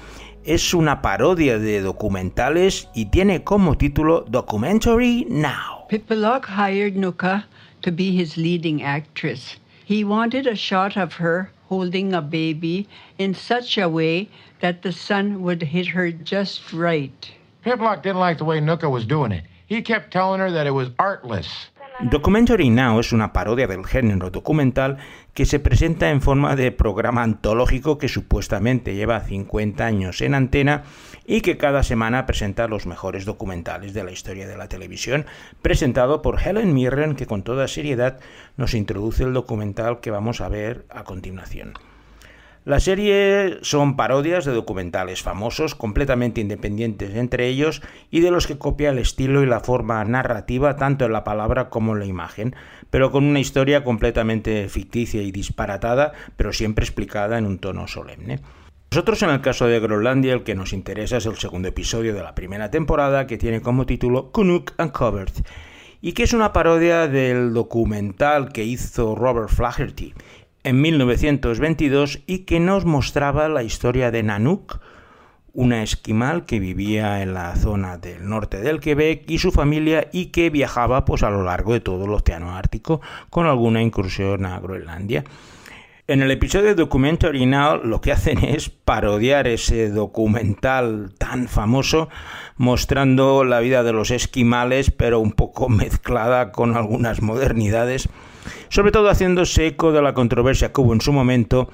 Es 0.43 0.75
una 0.75 1.01
parodia 1.01 1.57
de 1.57 1.81
documentales 1.81 2.87
y 2.93 3.05
tiene 3.05 3.43
como 3.43 3.75
título 3.75 4.23
Documentary 4.29 5.25
Now. 5.27 5.87
Pipilok 5.89 6.45
hired 6.49 6.95
Nuka 6.95 7.47
to 7.81 7.91
be 7.91 8.11
his 8.11 8.37
leading 8.37 8.83
actress. 8.83 9.59
He 9.87 10.03
wanted 10.03 10.45
a 10.45 10.55
shot 10.55 10.97
of 10.97 11.19
her 11.19 11.49
holding 11.69 12.13
a 12.13 12.21
baby 12.21 12.89
in 13.19 13.33
such 13.33 13.77
a 13.77 13.87
way 13.87 14.27
that 14.59 14.81
the 14.81 14.91
sun 14.91 15.43
would 15.43 15.61
hit 15.61 15.87
her 15.87 16.11
just 16.11 16.73
right. 16.73 17.31
Piplock 17.63 18.01
didn't 18.01 18.19
like 18.19 18.39
the 18.39 18.45
way 18.45 18.59
Nuka 18.59 18.89
was 18.89 19.05
doing 19.05 19.31
it. 19.31 19.43
He 19.67 19.83
kept 19.83 20.11
telling 20.11 20.39
her 20.39 20.49
that 20.49 20.65
it 20.65 20.71
was 20.71 20.89
artless. 20.97 21.67
Documentary 22.01 22.69
Now 22.69 23.01
es 23.01 23.11
una 23.11 23.33
parodia 23.33 23.67
del 23.67 23.85
género 23.85 24.29
documental 24.29 24.99
que 25.33 25.45
se 25.45 25.59
presenta 25.59 26.09
en 26.11 26.21
forma 26.21 26.55
de 26.55 26.71
programa 26.71 27.23
antológico 27.23 27.97
que 27.97 28.07
supuestamente 28.07 28.95
lleva 28.95 29.19
50 29.19 29.85
años 29.85 30.21
en 30.21 30.33
antena 30.33 30.83
y 31.27 31.41
que 31.41 31.57
cada 31.57 31.83
semana 31.83 32.25
presenta 32.25 32.69
los 32.69 32.85
mejores 32.85 33.25
documentales 33.25 33.93
de 33.93 34.05
la 34.05 34.11
historia 34.11 34.47
de 34.47 34.55
la 34.55 34.69
televisión, 34.69 35.25
presentado 35.61 36.21
por 36.21 36.39
Helen 36.39 36.73
Mirren 36.73 37.15
que 37.15 37.25
con 37.25 37.43
toda 37.43 37.67
seriedad 37.67 38.21
nos 38.55 38.75
introduce 38.75 39.23
el 39.23 39.33
documental 39.33 39.99
que 39.99 40.09
vamos 40.09 40.39
a 40.39 40.47
ver 40.47 40.85
a 40.89 41.03
continuación. 41.03 41.73
La 42.65 42.81
serie 42.81 43.57
son 43.61 43.95
parodias 43.95 44.43
de 44.43 44.51
documentales 44.51 45.23
famosos, 45.23 45.75
completamente 45.75 46.41
independientes 46.41 47.15
entre 47.15 47.47
ellos 47.47 47.81
y 48.11 48.19
de 48.19 48.31
los 48.31 48.47
que 48.47 48.57
copia 48.57 48.89
el 48.89 48.97
estilo 48.97 49.41
y 49.41 49.45
la 49.45 49.61
forma 49.61 50.03
narrativa 50.03 50.75
tanto 50.75 51.05
en 51.05 51.13
la 51.13 51.23
palabra 51.23 51.69
como 51.69 51.93
en 51.93 51.99
la 51.99 52.05
imagen, 52.05 52.55
pero 52.89 53.11
con 53.11 53.23
una 53.23 53.39
historia 53.39 53.85
completamente 53.85 54.67
ficticia 54.67 55.21
y 55.21 55.31
disparatada, 55.31 56.11
pero 56.35 56.51
siempre 56.51 56.83
explicada 56.83 57.37
en 57.37 57.45
un 57.45 57.59
tono 57.59 57.87
solemne. 57.87 58.41
Nosotros 58.91 59.21
en 59.23 59.29
el 59.29 59.41
caso 59.41 59.67
de 59.67 59.79
Groenlandia 59.79 60.33
el 60.33 60.43
que 60.43 60.55
nos 60.55 60.73
interesa 60.73 61.17
es 61.17 61.25
el 61.27 61.37
segundo 61.37 61.69
episodio 61.69 62.13
de 62.13 62.23
la 62.23 62.35
primera 62.35 62.69
temporada 62.71 63.25
que 63.25 63.37
tiene 63.37 63.61
como 63.61 63.85
título 63.85 64.31
Kunuk 64.31 64.73
Uncovered 64.77 65.31
y 66.01 66.13
que 66.13 66.23
es 66.23 66.33
una 66.33 66.53
parodia 66.53 67.07
del 67.07 67.53
documental 67.53 68.51
que 68.51 68.63
hizo 68.63 69.15
Robert 69.15 69.49
Flaherty 69.49 70.13
en 70.63 70.81
1922 70.81 72.19
y 72.27 72.39
que 72.39 72.59
nos 72.59 72.85
mostraba 72.85 73.47
la 73.49 73.63
historia 73.63 74.11
de 74.11 74.23
Nanook, 74.23 74.79
una 75.53 75.83
esquimal 75.83 76.45
que 76.45 76.59
vivía 76.59 77.21
en 77.21 77.33
la 77.33 77.55
zona 77.55 77.97
del 77.97 78.27
norte 78.27 78.59
del 78.59 78.79
Quebec 78.79 79.29
y 79.29 79.39
su 79.39 79.51
familia 79.51 80.07
y 80.11 80.27
que 80.27 80.49
viajaba 80.49 81.05
pues 81.05 81.23
a 81.23 81.29
lo 81.29 81.43
largo 81.43 81.73
de 81.73 81.79
todo 81.79 82.05
el 82.05 82.13
océano 82.13 82.55
Ártico 82.55 83.01
con 83.29 83.47
alguna 83.47 83.81
incursión 83.81 84.45
a 84.45 84.59
Groenlandia. 84.59 85.23
En 86.07 86.23
el 86.23 86.31
episodio 86.31 86.73
Documentary 86.75 87.45
Now 87.45 87.83
lo 87.83 88.01
que 88.01 88.11
hacen 88.11 88.43
es 88.43 88.69
parodiar 88.69 89.47
ese 89.47 89.89
documental 89.89 91.13
tan 91.17 91.47
famoso 91.47 92.09
mostrando 92.57 93.43
la 93.43 93.59
vida 93.59 93.83
de 93.83 93.93
los 93.93 94.11
esquimales 94.11 94.91
pero 94.91 95.19
un 95.19 95.33
poco 95.33 95.69
mezclada 95.69 96.51
con 96.51 96.77
algunas 96.77 97.21
modernidades 97.21 98.09
sobre 98.69 98.91
todo 98.91 99.09
haciéndose 99.09 99.67
eco 99.67 99.91
de 99.91 100.01
la 100.01 100.13
controversia 100.13 100.71
que 100.71 100.81
hubo 100.81 100.93
en 100.93 101.01
su 101.01 101.13
momento, 101.13 101.69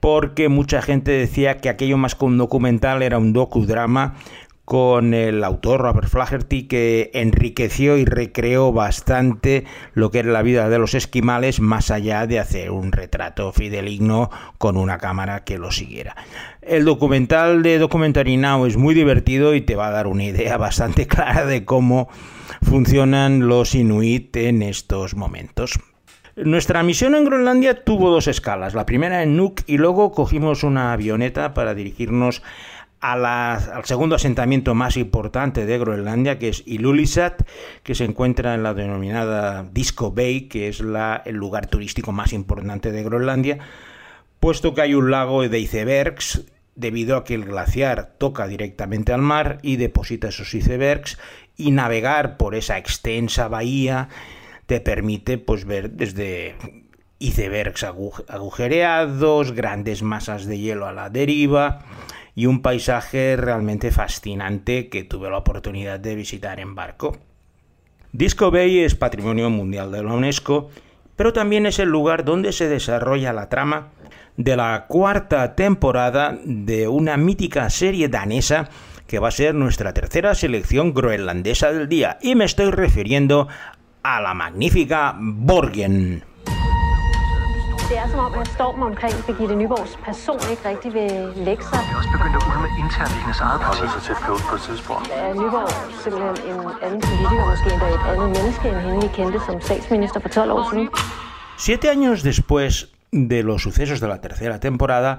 porque 0.00 0.48
mucha 0.48 0.82
gente 0.82 1.12
decía 1.12 1.58
que 1.58 1.68
aquello 1.68 1.96
más 1.96 2.14
que 2.14 2.24
un 2.24 2.38
documental 2.38 3.02
era 3.02 3.18
un 3.18 3.32
docudrama 3.32 4.14
con 4.64 5.12
el 5.12 5.42
autor 5.44 5.80
Robert 5.80 6.08
Flaherty 6.08 6.64
que 6.64 7.10
enriqueció 7.14 7.98
y 7.98 8.04
recreó 8.04 8.72
bastante 8.72 9.64
lo 9.92 10.10
que 10.10 10.20
era 10.20 10.32
la 10.32 10.42
vida 10.42 10.68
de 10.68 10.78
los 10.78 10.94
esquimales 10.94 11.60
más 11.60 11.90
allá 11.90 12.26
de 12.26 12.38
hacer 12.38 12.70
un 12.70 12.92
retrato 12.92 13.52
fideligno 13.52 14.30
con 14.58 14.76
una 14.76 14.98
cámara 14.98 15.44
que 15.44 15.58
lo 15.58 15.72
siguiera. 15.72 16.16
El 16.62 16.84
documental 16.84 17.62
de 17.62 17.78
Documentary 17.78 18.36
Now 18.36 18.66
es 18.66 18.76
muy 18.76 18.94
divertido 18.94 19.54
y 19.54 19.60
te 19.60 19.74
va 19.74 19.88
a 19.88 19.92
dar 19.92 20.06
una 20.06 20.24
idea 20.24 20.56
bastante 20.58 21.06
clara 21.06 21.44
de 21.44 21.64
cómo 21.64 22.08
funcionan 22.62 23.48
los 23.48 23.74
inuit 23.74 24.36
en 24.36 24.62
estos 24.62 25.14
momentos. 25.16 25.78
Nuestra 26.44 26.82
misión 26.82 27.14
en 27.14 27.24
Groenlandia 27.24 27.84
tuvo 27.84 28.10
dos 28.10 28.26
escalas, 28.26 28.74
la 28.74 28.86
primera 28.86 29.22
en 29.22 29.36
Nuuk 29.36 29.60
y 29.66 29.78
luego 29.78 30.10
cogimos 30.10 30.64
una 30.64 30.92
avioneta 30.92 31.54
para 31.54 31.74
dirigirnos 31.74 32.42
al 33.00 33.84
segundo 33.84 34.16
asentamiento 34.16 34.74
más 34.74 34.96
importante 34.96 35.66
de 35.66 35.78
Groenlandia, 35.78 36.38
que 36.38 36.48
es 36.48 36.62
Ilulissat, 36.66 37.42
que 37.82 37.94
se 37.94 38.04
encuentra 38.04 38.54
en 38.54 38.62
la 38.62 38.74
denominada 38.74 39.64
Disco 39.72 40.12
Bay, 40.12 40.42
que 40.42 40.68
es 40.68 40.80
el 40.80 41.34
lugar 41.34 41.66
turístico 41.66 42.12
más 42.12 42.32
importante 42.32 42.90
de 42.92 43.02
Groenlandia, 43.02 43.58
puesto 44.40 44.74
que 44.74 44.82
hay 44.82 44.94
un 44.94 45.10
lago 45.10 45.48
de 45.48 45.58
icebergs, 45.58 46.44
debido 46.74 47.16
a 47.16 47.24
que 47.24 47.34
el 47.34 47.44
glaciar 47.44 48.14
toca 48.18 48.46
directamente 48.46 49.12
al 49.12 49.20
mar 49.20 49.58
y 49.62 49.76
deposita 49.76 50.28
esos 50.28 50.54
icebergs, 50.54 51.18
y 51.56 51.70
navegar 51.70 52.36
por 52.36 52.54
esa 52.54 52.78
extensa 52.78 53.48
bahía 53.48 54.08
te 54.66 54.80
permite 54.80 55.38
pues 55.38 55.64
ver 55.64 55.90
desde 55.90 56.56
icebergs 57.18 57.84
agujereados, 57.84 59.52
grandes 59.52 60.02
masas 60.02 60.46
de 60.46 60.58
hielo 60.58 60.86
a 60.86 60.92
la 60.92 61.10
deriva 61.10 61.80
y 62.34 62.46
un 62.46 62.62
paisaje 62.62 63.36
realmente 63.36 63.90
fascinante 63.90 64.88
que 64.88 65.04
tuve 65.04 65.30
la 65.30 65.38
oportunidad 65.38 66.00
de 66.00 66.14
visitar 66.14 66.58
en 66.60 66.74
barco. 66.74 67.16
Disco 68.12 68.50
Bay 68.50 68.80
es 68.80 68.94
Patrimonio 68.94 69.50
Mundial 69.50 69.92
de 69.92 70.02
la 70.02 70.14
UNESCO, 70.14 70.70
pero 71.16 71.32
también 71.32 71.66
es 71.66 71.78
el 71.78 71.88
lugar 71.88 72.24
donde 72.24 72.52
se 72.52 72.68
desarrolla 72.68 73.32
la 73.32 73.48
trama 73.48 73.90
de 74.36 74.56
la 74.56 74.86
cuarta 74.88 75.54
temporada 75.54 76.38
de 76.44 76.88
una 76.88 77.16
mítica 77.16 77.68
serie 77.70 78.08
danesa 78.08 78.68
que 79.06 79.18
va 79.18 79.28
a 79.28 79.32
ser 79.32 79.54
nuestra 79.54 79.92
tercera 79.92 80.34
selección 80.34 80.94
groenlandesa 80.94 81.70
del 81.70 81.88
día, 81.88 82.18
y 82.22 82.34
me 82.34 82.46
estoy 82.46 82.70
refiriendo 82.70 83.46
a 84.04 84.20
la 84.20 84.34
magnífica 84.34 85.14
Borgen. 85.46 86.22
Det 87.88 87.98
er 87.98 88.08
som 88.10 88.18
om, 88.18 88.34
at 88.40 88.48
stormen 88.48 88.82
omkring 88.82 89.14
Birgitte 89.26 89.54
Nyborgs 89.56 89.94
person 90.04 90.40
ikke 90.50 90.64
rigtig 90.70 90.90
vil 90.94 91.12
lægge 91.48 91.62
sig. 91.70 91.78
Det 91.86 91.92
er 91.94 91.98
også 92.00 92.12
begyndt 92.16 92.36
at 92.40 92.44
ulme 92.50 92.68
internt 92.82 93.12
i 93.18 93.20
hendes 93.24 93.40
eget 93.40 93.60
parti. 93.66 93.84
så 93.94 94.00
tæt 94.06 94.18
på 94.26 94.32
på 94.50 94.54
et 94.58 94.62
tidspunkt. 94.68 95.06
Er 95.12 95.34
Nyborg 95.42 95.70
simpelthen 96.04 96.36
en 96.50 96.60
anden 96.84 97.00
politiker, 97.08 97.44
måske 97.52 97.68
endda 97.74 97.88
et 97.98 98.04
andet 98.12 98.28
menneske, 98.36 98.64
end 98.72 98.78
hende 98.84 98.98
vi 99.04 99.08
kendte 99.18 99.38
som 99.46 99.60
statsminister 99.68 100.18
for 100.20 100.28
12 100.28 100.52
år 100.52 100.62
siden? 100.70 100.88
Siete 101.66 101.86
años 101.94 102.16
después 102.30 102.72
de 103.30 103.38
los 103.48 103.62
sucesos 103.62 103.98
de 104.00 104.08
la 104.12 104.18
tercera 104.26 104.56
temporada, 104.68 105.10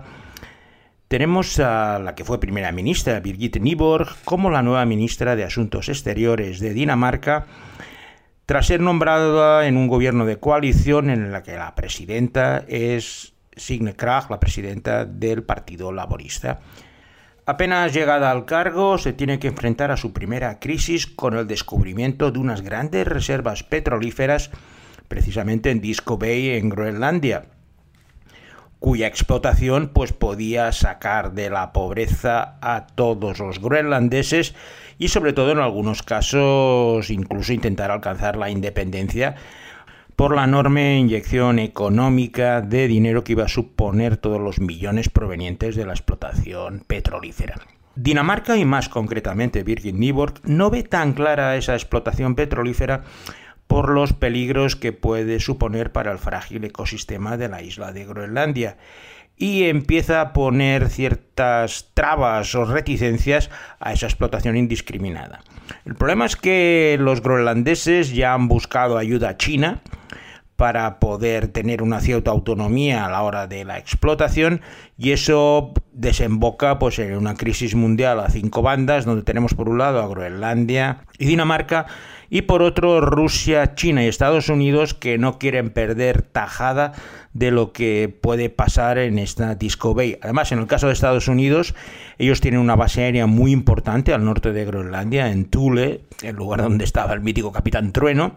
tenemos 1.08 1.60
a 1.60 2.00
la 2.00 2.16
que 2.16 2.24
fue 2.26 2.40
primera 2.40 2.72
ministra, 2.72 3.20
Birgitte 3.20 3.60
Nyborg, 3.60 4.08
como 4.26 4.50
la 4.50 4.62
nueva 4.62 4.86
ministra 4.86 5.36
de 5.36 5.44
Asuntos 5.44 5.90
Exteriores 5.90 6.60
de 6.60 6.74
Dinamarca, 6.74 7.46
tras 8.46 8.68
ser 8.68 8.82
nombrada 8.82 9.68
en 9.68 9.78
un 9.78 9.88
gobierno 9.88 10.26
de 10.26 10.40
coalición 10.40 11.10
en 11.10 11.32
la 11.32 11.44
que 11.44 11.56
la 11.56 11.76
presidenta 11.76 12.66
es 12.68 13.34
Signe 13.56 13.96
Krag, 13.96 14.30
la 14.30 14.40
presidenta 14.40 15.06
del 15.06 15.44
Partido 15.44 15.92
Laborista. 15.92 16.60
Apenas 17.46 17.94
llegada 17.94 18.32
al 18.32 18.46
cargo, 18.46 18.98
se 18.98 19.14
tiene 19.14 19.40
que 19.40 19.48
enfrentar 19.48 19.92
a 19.92 19.98
su 19.98 20.14
primera 20.14 20.60
crisis 20.60 21.08
con 21.08 21.36
el 21.36 21.48
descubrimiento 21.48 22.32
de 22.32 22.40
unas 22.40 22.62
grandes 22.62 23.06
reservas 23.06 23.64
petrolíferas, 23.64 24.50
precisamente 25.08 25.70
en 25.70 25.82
Disco 25.82 26.18
Bay, 26.18 26.52
en 26.52 26.70
Groenlandia, 26.70 27.46
cuya 28.80 29.08
explotación 29.08 29.92
pues 29.94 30.14
podía 30.14 30.72
sacar 30.72 31.34
de 31.34 31.50
la 31.50 31.74
pobreza 31.74 32.58
a 32.62 32.88
todos 32.88 33.40
los 33.40 33.60
groenlandeses 33.60 34.56
y 34.98 35.08
sobre 35.10 35.34
todo 35.34 35.52
en 35.52 35.60
algunos 35.60 36.04
casos 36.04 37.10
incluso 37.10 37.54
intentar 37.54 37.92
alcanzar 37.92 38.38
la 38.38 38.50
independencia 38.50 39.36
por 40.16 40.36
la 40.36 40.44
enorme 40.44 41.00
inyección 41.00 41.60
económica 41.60 42.62
de 42.62 42.88
dinero 42.88 43.24
que 43.24 43.32
iba 43.32 43.46
a 43.46 43.50
suponer 43.50 44.18
todos 44.18 44.40
los 44.40 44.60
millones 44.60 45.10
provenientes 45.10 45.76
de 45.76 45.86
la 45.86 45.94
explotación 45.94 46.84
petrolífera. 46.86 47.56
Dinamarca 47.96 48.58
y 48.58 48.66
más 48.66 48.90
concretamente 48.90 49.64
Birgit 49.64 49.96
Nyborg 49.96 50.42
no 50.44 50.70
ve 50.70 50.84
tan 50.84 51.14
clara 51.14 51.56
esa 51.56 51.74
explotación 51.74 52.36
petrolífera 52.36 53.04
por 53.68 53.90
los 53.90 54.14
peligros 54.14 54.76
que 54.76 54.92
puede 54.92 55.40
suponer 55.40 55.92
para 55.92 56.12
el 56.12 56.20
frágil 56.20 56.64
ecosistema 56.64 57.38
de 57.38 57.50
la 57.50 57.62
isla 57.62 57.92
de 57.92 58.06
Groenlandia 58.06 58.78
y 59.38 59.64
empieza 59.64 60.22
a 60.22 60.34
poner 60.34 60.90
ciertas 60.90 61.90
trabas 61.94 62.54
o 62.56 62.66
reticencias 62.66 63.50
a 63.80 63.94
esa 63.94 64.06
explotación 64.06 64.56
indiscriminada. 64.56 65.42
El 65.86 65.96
problema 65.96 66.26
es 66.26 66.36
que 66.36 66.98
los 67.00 67.22
groenlandeses 67.22 68.14
ya 68.14 68.34
han 68.34 68.48
buscado 68.48 68.98
ayuda 68.98 69.38
china 69.38 69.82
para 70.64 70.98
poder 70.98 71.50
tener 71.50 71.84
una 71.84 72.00
cierta 72.00 72.32
autonomía 72.32 73.04
a 73.04 73.12
la 73.12 73.22
hora 73.24 73.48
de 73.48 73.66
la 73.66 73.78
explotación 73.78 74.62
y 74.98 75.12
eso 75.12 75.74
desemboca 75.92 76.80
pues 76.80 77.00
en 77.00 77.18
una 77.18 77.36
crisis 77.36 77.76
mundial 77.76 78.22
a 78.22 78.30
cinco 78.30 78.62
bandas 78.62 79.04
donde 79.04 79.24
tenemos 79.24 79.56
por 79.56 79.68
un 79.68 79.80
lado 79.80 80.02
a 80.02 80.08
Groenlandia 80.08 81.00
y 81.20 81.26
Dinamarca 81.26 81.88
y 82.30 82.44
por 82.44 82.62
otro 82.62 83.02
Rusia, 83.02 83.76
China 83.76 84.06
y 84.06 84.08
Estados 84.08 84.48
Unidos 84.48 84.94
que 84.94 85.18
no 85.18 85.38
quieren 85.38 85.70
perder 85.70 86.22
tajada 86.22 86.94
de 87.34 87.52
lo 87.52 87.74
que 87.74 88.18
puede 88.22 88.50
pasar 88.50 89.00
en 89.00 89.20
esta 89.20 89.56
Disco 89.56 89.94
Bay. 89.94 90.18
Además, 90.22 90.54
en 90.54 90.60
el 90.60 90.68
caso 90.68 90.88
de 90.88 90.94
Estados 90.94 91.28
Unidos, 91.28 91.76
ellos 92.18 92.40
tienen 92.40 92.62
una 92.62 92.78
base 92.78 93.04
aérea 93.04 93.28
muy 93.28 93.52
importante 93.52 94.14
al 94.14 94.24
norte 94.24 94.54
de 94.54 94.64
Groenlandia, 94.64 95.30
en 95.30 95.44
Thule, 95.44 96.04
el 96.22 96.38
lugar 96.38 96.62
donde 96.62 96.86
estaba 96.86 97.14
el 97.14 97.20
mítico 97.20 97.52
Capitán 97.52 97.92
Trueno, 97.92 98.34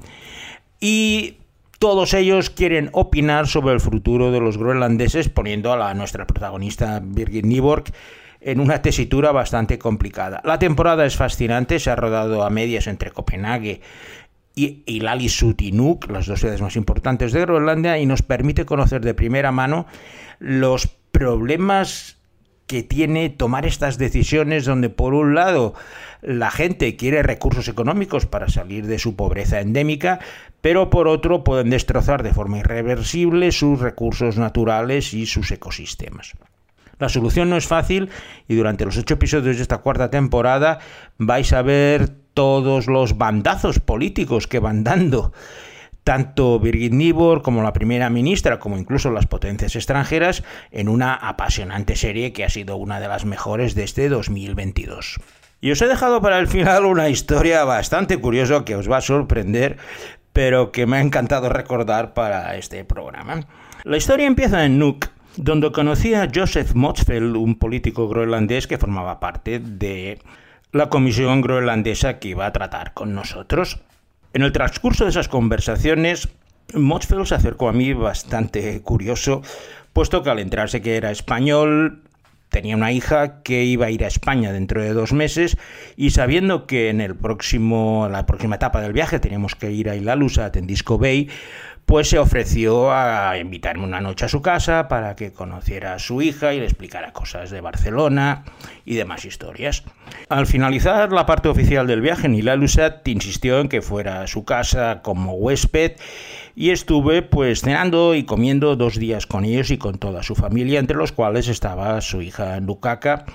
y 0.80 1.36
todos 1.78 2.14
ellos 2.14 2.50
quieren 2.50 2.90
opinar 2.92 3.46
sobre 3.46 3.74
el 3.74 3.80
futuro 3.80 4.30
de 4.30 4.40
los 4.40 4.58
groenlandeses, 4.58 5.28
poniendo 5.28 5.72
a 5.72 5.76
la, 5.76 5.94
nuestra 5.94 6.26
protagonista 6.26 7.00
Birgit 7.02 7.44
Nyborg 7.44 7.84
en 8.40 8.60
una 8.60 8.82
tesitura 8.82 9.32
bastante 9.32 9.78
complicada. 9.78 10.40
La 10.44 10.58
temporada 10.58 11.04
es 11.04 11.16
fascinante, 11.16 11.78
se 11.78 11.90
ha 11.90 11.96
rodado 11.96 12.44
a 12.44 12.50
medias 12.50 12.86
entre 12.86 13.10
Copenhague 13.10 13.80
y, 14.54 14.82
y 14.86 15.00
Lalisut 15.00 15.60
las 16.08 16.26
dos 16.26 16.40
ciudades 16.40 16.62
más 16.62 16.76
importantes 16.76 17.32
de 17.32 17.40
Groenlandia, 17.40 17.98
y 17.98 18.06
nos 18.06 18.22
permite 18.22 18.64
conocer 18.64 19.02
de 19.02 19.14
primera 19.14 19.52
mano 19.52 19.86
los 20.38 20.86
problemas 21.10 22.15
que 22.66 22.82
tiene 22.82 23.30
tomar 23.30 23.66
estas 23.66 23.98
decisiones 23.98 24.64
donde 24.64 24.90
por 24.90 25.14
un 25.14 25.34
lado 25.34 25.74
la 26.22 26.50
gente 26.50 26.96
quiere 26.96 27.22
recursos 27.22 27.68
económicos 27.68 28.26
para 28.26 28.48
salir 28.48 28.86
de 28.86 28.98
su 28.98 29.14
pobreza 29.14 29.60
endémica, 29.60 30.18
pero 30.60 30.90
por 30.90 31.06
otro 31.06 31.44
pueden 31.44 31.70
destrozar 31.70 32.22
de 32.22 32.34
forma 32.34 32.58
irreversible 32.58 33.52
sus 33.52 33.80
recursos 33.80 34.36
naturales 34.36 35.14
y 35.14 35.26
sus 35.26 35.50
ecosistemas. 35.50 36.32
La 36.98 37.08
solución 37.08 37.50
no 37.50 37.56
es 37.56 37.66
fácil 37.66 38.08
y 38.48 38.54
durante 38.54 38.84
los 38.84 38.96
ocho 38.96 39.14
episodios 39.14 39.56
de 39.56 39.62
esta 39.62 39.78
cuarta 39.78 40.10
temporada 40.10 40.78
vais 41.18 41.52
a 41.52 41.62
ver 41.62 42.08
todos 42.32 42.86
los 42.86 43.18
bandazos 43.18 43.80
políticos 43.80 44.46
que 44.46 44.58
van 44.58 44.82
dando 44.82 45.32
tanto 46.06 46.60
Birgit 46.60 46.92
Nibor 46.92 47.42
como 47.42 47.64
la 47.64 47.72
primera 47.72 48.10
ministra, 48.10 48.60
como 48.60 48.78
incluso 48.78 49.10
las 49.10 49.26
potencias 49.26 49.74
extranjeras, 49.74 50.44
en 50.70 50.88
una 50.88 51.14
apasionante 51.14 51.96
serie 51.96 52.32
que 52.32 52.44
ha 52.44 52.48
sido 52.48 52.76
una 52.76 53.00
de 53.00 53.08
las 53.08 53.24
mejores 53.24 53.74
de 53.74 53.82
este 53.82 54.08
2022. 54.08 55.18
Y 55.60 55.72
os 55.72 55.82
he 55.82 55.88
dejado 55.88 56.22
para 56.22 56.38
el 56.38 56.46
final 56.46 56.84
una 56.84 57.08
historia 57.08 57.64
bastante 57.64 58.18
curiosa 58.18 58.64
que 58.64 58.76
os 58.76 58.88
va 58.88 58.98
a 58.98 59.00
sorprender, 59.00 59.78
pero 60.32 60.70
que 60.70 60.86
me 60.86 60.98
ha 60.98 61.00
encantado 61.00 61.48
recordar 61.48 62.14
para 62.14 62.56
este 62.56 62.84
programa. 62.84 63.40
La 63.82 63.96
historia 63.96 64.28
empieza 64.28 64.64
en 64.64 64.78
Nuuk, 64.78 65.08
donde 65.36 65.72
conocí 65.72 66.14
a 66.14 66.28
Joseph 66.32 66.72
Motzfeldt, 66.74 67.34
un 67.34 67.58
político 67.58 68.08
groenlandés 68.08 68.68
que 68.68 68.78
formaba 68.78 69.18
parte 69.18 69.58
de 69.58 70.20
la 70.70 70.88
comisión 70.88 71.40
groenlandesa 71.40 72.20
que 72.20 72.28
iba 72.28 72.46
a 72.46 72.52
tratar 72.52 72.94
con 72.94 73.12
nosotros. 73.12 73.80
En 74.36 74.42
el 74.42 74.52
transcurso 74.52 75.04
de 75.04 75.10
esas 75.10 75.28
conversaciones, 75.28 76.28
Motzfeldt 76.74 77.24
se 77.24 77.36
acercó 77.36 77.70
a 77.70 77.72
mí 77.72 77.94
bastante 77.94 78.82
curioso, 78.82 79.40
puesto 79.94 80.22
que 80.22 80.28
al 80.28 80.40
enterarse 80.40 80.82
que 80.82 80.98
era 80.98 81.10
español, 81.10 82.02
tenía 82.50 82.76
una 82.76 82.92
hija 82.92 83.42
que 83.42 83.64
iba 83.64 83.86
a 83.86 83.90
ir 83.90 84.04
a 84.04 84.08
España 84.08 84.52
dentro 84.52 84.82
de 84.82 84.92
dos 84.92 85.14
meses 85.14 85.56
y 85.96 86.10
sabiendo 86.10 86.66
que 86.66 86.90
en 86.90 87.00
el 87.00 87.16
próximo, 87.16 88.10
la 88.12 88.26
próxima 88.26 88.56
etapa 88.56 88.82
del 88.82 88.92
viaje 88.92 89.20
teníamos 89.20 89.54
que 89.54 89.72
ir 89.72 89.88
a 89.88 89.96
Ilalusa, 89.96 90.44
a 90.44 90.52
Tendisco 90.52 90.98
Bay, 90.98 91.30
pues 91.86 92.10
se 92.10 92.18
ofreció 92.18 92.92
a 92.92 93.38
invitarme 93.38 93.84
una 93.84 94.00
noche 94.00 94.24
a 94.24 94.28
su 94.28 94.42
casa 94.42 94.88
para 94.88 95.14
que 95.14 95.32
conociera 95.32 95.94
a 95.94 95.98
su 96.00 96.20
hija 96.20 96.52
y 96.52 96.58
le 96.58 96.64
explicara 96.64 97.12
cosas 97.12 97.50
de 97.50 97.60
Barcelona 97.60 98.44
y 98.84 98.96
demás 98.96 99.24
historias. 99.24 99.84
Al 100.28 100.48
finalizar 100.48 101.12
la 101.12 101.26
parte 101.26 101.48
oficial 101.48 101.86
del 101.86 102.00
viaje, 102.00 102.28
Nila 102.28 102.56
Lusat 102.56 103.06
insistió 103.06 103.60
en 103.60 103.68
que 103.68 103.82
fuera 103.82 104.22
a 104.22 104.26
su 104.26 104.44
casa 104.44 105.00
como 105.02 105.34
huésped 105.34 105.92
y 106.56 106.70
estuve 106.70 107.22
pues 107.22 107.60
cenando 107.60 108.16
y 108.16 108.24
comiendo 108.24 108.74
dos 108.74 108.98
días 108.98 109.26
con 109.26 109.44
ellos 109.44 109.70
y 109.70 109.78
con 109.78 109.98
toda 109.98 110.24
su 110.24 110.34
familia, 110.34 110.80
entre 110.80 110.96
los 110.96 111.12
cuales 111.12 111.46
estaba 111.46 112.00
su 112.00 112.20
hija 112.20 112.58
Nukaka, 112.58 113.26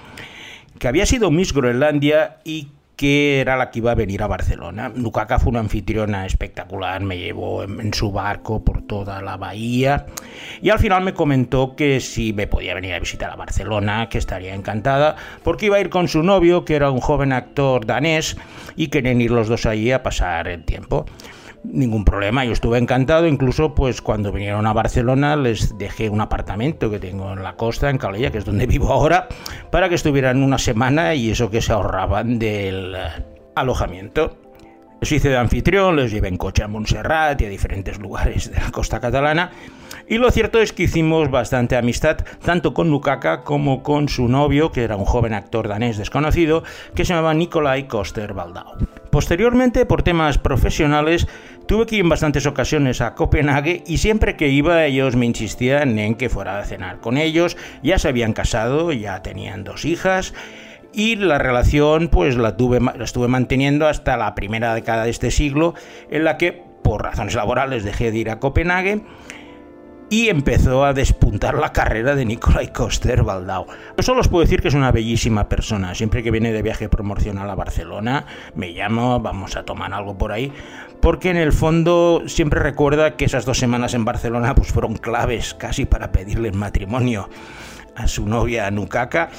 que 0.78 0.90
había 0.90 1.06
sido 1.06 1.32
Miss 1.32 1.54
Groenlandia 1.54 2.40
y 2.44 2.68
que 3.02 3.42
era 3.42 3.58
la 3.58 3.72
que 3.72 3.80
iba 3.80 3.94
a 3.94 3.96
venir 3.96 4.22
a 4.22 4.28
Barcelona. 4.28 4.92
Nukaka 4.94 5.40
fue 5.40 5.50
una 5.50 5.60
anfitriona 5.60 6.28
espectacular, 6.28 7.02
me 7.02 7.18
llevó 7.18 7.64
en, 7.64 7.92
su 7.96 8.12
barco 8.12 8.64
por 8.64 8.84
toda 8.84 9.24
la 9.24 9.38
bahía 9.38 10.06
y 10.62 10.70
al 10.70 10.78
final 10.78 11.04
me 11.04 11.16
comentó 11.16 11.76
que 11.76 12.00
si 12.00 12.32
me 12.32 12.46
podía 12.46 12.76
venir 12.76 12.94
a 12.94 13.00
visitar 13.00 13.32
a 13.32 13.36
Barcelona, 13.36 14.08
que 14.08 14.20
estaría 14.20 14.54
encantada, 14.54 15.16
porque 15.42 15.66
iba 15.66 15.78
a 15.78 15.80
ir 15.80 15.90
con 15.90 16.10
su 16.10 16.22
novio, 16.22 16.64
que 16.64 16.76
era 16.76 16.92
un 16.92 17.00
joven 17.00 17.34
actor 17.34 17.88
danés, 17.88 18.38
y 18.76 18.90
querían 18.90 19.20
ir 19.20 19.32
los 19.32 19.48
dos 19.48 19.66
allí 19.66 19.92
a 19.92 20.04
pasar 20.04 20.48
el 20.48 20.64
tiempo 20.64 21.08
ningún 21.64 22.06
problema, 22.06 22.46
yo 22.46 22.54
estuve 22.54 22.78
encantado, 22.78 23.28
incluso 23.28 23.76
pues 23.76 24.02
cuando 24.02 24.32
vinieron 24.32 24.66
a 24.68 24.74
Barcelona 24.74 25.36
les 25.36 25.78
dejé 25.78 26.10
un 26.10 26.22
apartamento 26.22 26.90
que 26.90 27.00
tengo 27.00 27.32
en 27.32 27.44
la 27.44 27.56
costa, 27.56 27.90
en 27.90 27.98
Calella, 27.98 28.32
que 28.32 28.40
es 28.40 28.46
donde 28.46 28.66
vivo 28.68 28.92
ahora, 28.92 29.28
para 29.70 29.90
que 29.90 29.96
estuvieran 29.96 30.44
una 30.44 30.58
semana 30.58 31.14
y 31.16 31.32
eso 31.32 31.50
que 31.50 31.62
se 31.62 31.74
ahorraban 31.74 32.40
del 32.40 32.96
eh, 32.96 33.24
alojamiento. 33.56 34.38
Les 35.02 35.12
hice 35.12 35.30
de 35.30 35.38
anfitrión, 35.38 35.96
les 35.96 36.12
llevé 36.12 36.28
en 36.28 36.38
coche 36.38 36.64
a 36.64 36.68
Montserrat 36.68 37.42
y 37.42 37.46
a 37.46 37.50
diferentes 37.50 37.98
lugares 37.98 38.52
de 38.52 38.60
la 38.60 38.70
costa 38.72 39.00
catalana. 39.00 39.50
Y 40.08 40.20
lo 40.20 40.30
cierto 40.30 40.60
es 40.60 40.74
que 40.74 40.84
hicimos 40.84 41.32
bastante 41.32 41.76
amistad, 41.76 42.18
tanto 42.44 42.76
con 42.76 42.92
Nukaka 42.92 43.44
como 43.44 43.82
con 43.82 44.10
su 44.10 44.28
novio, 44.28 44.72
que 44.72 44.84
era 44.84 44.98
un 44.98 45.06
joven 45.06 45.34
actor 45.34 45.68
danés 45.68 45.98
desconocido, 45.98 46.64
que 46.94 47.04
se 47.04 47.14
llamaba 47.14 47.34
Nikolai 47.34 47.88
Koster-Baldau. 47.88 49.01
Posteriormente, 49.12 49.86
por 49.86 50.04
temas 50.04 50.38
profesionales, 50.38 51.28
tuve 51.68 51.86
que 51.86 51.96
ir 51.96 52.02
en 52.02 52.10
bastantes 52.10 52.46
ocasiones 52.46 53.02
a 53.02 53.14
Copenhague 53.14 53.84
y 53.86 53.98
siempre 53.98 54.38
que 54.38 54.48
iba 54.48 54.86
ellos 54.86 55.18
me 55.18 55.26
insistían 55.26 56.00
en 56.00 56.16
que 56.16 56.30
fuera 56.30 56.60
a 56.60 56.64
cenar 56.64 57.00
con 57.02 57.18
ellos. 57.18 57.58
Ya 57.84 58.00
se 58.00 58.08
habían 58.08 58.32
casado, 58.32 58.94
ya 58.94 59.22
tenían 59.22 59.66
dos 59.66 59.84
hijas 59.84 60.34
y 60.94 61.18
la 61.18 61.38
relación 61.38 62.08
pues 62.08 62.38
la, 62.38 62.56
tuve, 62.56 62.80
la 62.80 63.04
estuve 63.04 63.28
manteniendo 63.28 63.88
hasta 63.88 64.16
la 64.16 64.34
primera 64.34 64.74
década 64.74 65.04
de 65.04 65.10
este 65.10 65.30
siglo 65.30 65.74
en 66.10 66.24
la 66.24 66.38
que 66.38 66.54
por 66.82 67.04
razones 67.04 67.36
laborales 67.36 67.84
dejé 67.84 68.12
de 68.12 68.18
ir 68.18 68.30
a 68.30 68.40
Copenhague 68.40 69.02
y 70.12 70.28
empezó 70.28 70.84
a 70.84 70.94
despuntar 70.94 71.56
la 71.56 71.72
carrera 71.72 72.16
de 72.16 72.26
Nikolai 72.26 72.74
Koster 72.74 73.24
Baldau. 73.24 73.66
Yo 73.96 74.04
solo 74.04 74.20
os 74.20 74.28
puedo 74.28 74.44
decir 74.44 74.62
que 74.62 74.68
es 74.68 74.74
una 74.74 74.92
bellísima 74.92 75.48
persona. 75.48 75.96
Siempre 75.96 76.22
que 76.22 76.32
viene 76.32 76.52
de 76.52 76.62
viaje 76.62 76.90
promocional 76.90 77.50
a 77.50 77.56
Barcelona, 77.56 78.26
me 78.54 78.72
llamo, 78.72 79.22
vamos 79.22 79.56
a 79.56 79.64
tomar 79.64 79.94
algo 79.94 80.18
por 80.18 80.34
ahí, 80.34 80.52
porque 81.00 81.30
en 81.30 81.38
el 81.38 81.54
fondo 81.54 82.24
siempre 82.26 82.60
recuerda 82.60 83.16
que 83.16 83.24
esas 83.24 83.46
dos 83.46 83.58
semanas 83.58 83.94
en 83.94 84.04
Barcelona 84.04 84.54
pues 84.54 84.74
fueron 84.74 84.98
claves 84.98 85.54
casi 85.54 85.86
para 85.86 86.12
pedirle 86.12 86.52
matrimonio 86.52 87.30
a 87.96 88.10
su 88.10 88.28
novia 88.28 88.70
Nukaka 88.70 89.30